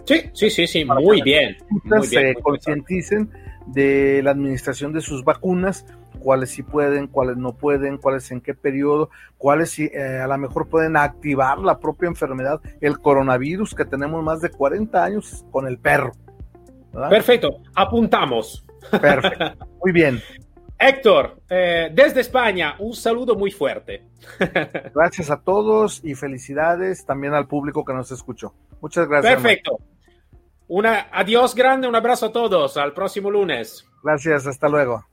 Sí, 0.04 0.22
sí, 0.33 0.50
sí, 0.50 0.66
sí, 0.66 0.85
muy 0.85 1.20
bien. 1.22 1.56
se 2.02 2.35
concienticen 2.37 3.30
de 3.66 4.22
la 4.22 4.30
administración 4.30 4.92
de 4.92 5.00
sus 5.00 5.24
vacunas, 5.24 5.85
cuáles 6.20 6.50
sí 6.50 6.62
pueden, 6.62 7.06
cuáles 7.06 7.37
no 7.37 7.56
pueden, 7.56 7.98
cuáles 7.98 8.30
en 8.30 8.40
qué 8.40 8.54
periodo, 8.54 9.11
cuáles 9.37 9.70
sí, 9.70 9.90
eh, 9.92 10.20
a 10.22 10.26
lo 10.26 10.38
mejor 10.38 10.68
pueden 10.68 10.96
activar 10.96 11.59
la 11.59 11.78
propia 11.78 12.09
enfermedad, 12.09 12.61
el 12.80 12.98
coronavirus, 13.00 13.74
que 13.74 13.85
tenemos 13.85 14.22
más 14.22 14.40
de 14.40 14.50
40 14.50 15.02
años 15.02 15.44
con 15.50 15.66
el 15.66 15.78
perro. 15.78 16.12
Perfecto, 16.92 17.62
apuntamos. 17.74 18.64
Perfecto, 18.90 19.66
muy 19.83 19.92
bien. 19.92 20.20
Héctor, 20.83 21.42
eh, 21.50 21.90
desde 21.92 22.22
España, 22.22 22.74
un 22.79 22.94
saludo 22.94 23.37
muy 23.37 23.50
fuerte. 23.50 24.03
Gracias 24.94 25.31
a 25.31 25.42
todos 25.42 26.03
y 26.03 26.14
felicidades 26.14 27.05
también 27.05 27.35
al 27.35 27.46
público 27.46 27.85
que 27.85 27.92
nos 27.92 28.11
escuchó. 28.11 28.55
Muchas 28.81 29.07
gracias. 29.07 29.35
Perfecto. 29.35 29.76
Una, 30.68 31.09
adiós 31.12 31.55
grande, 31.55 31.87
un 31.87 31.96
abrazo 31.96 32.26
a 32.26 32.33
todos. 32.33 32.79
Al 32.79 32.94
próximo 32.94 33.31
lunes. 33.31 33.87
Gracias, 34.03 34.46
hasta 34.46 34.70
luego. 34.70 35.05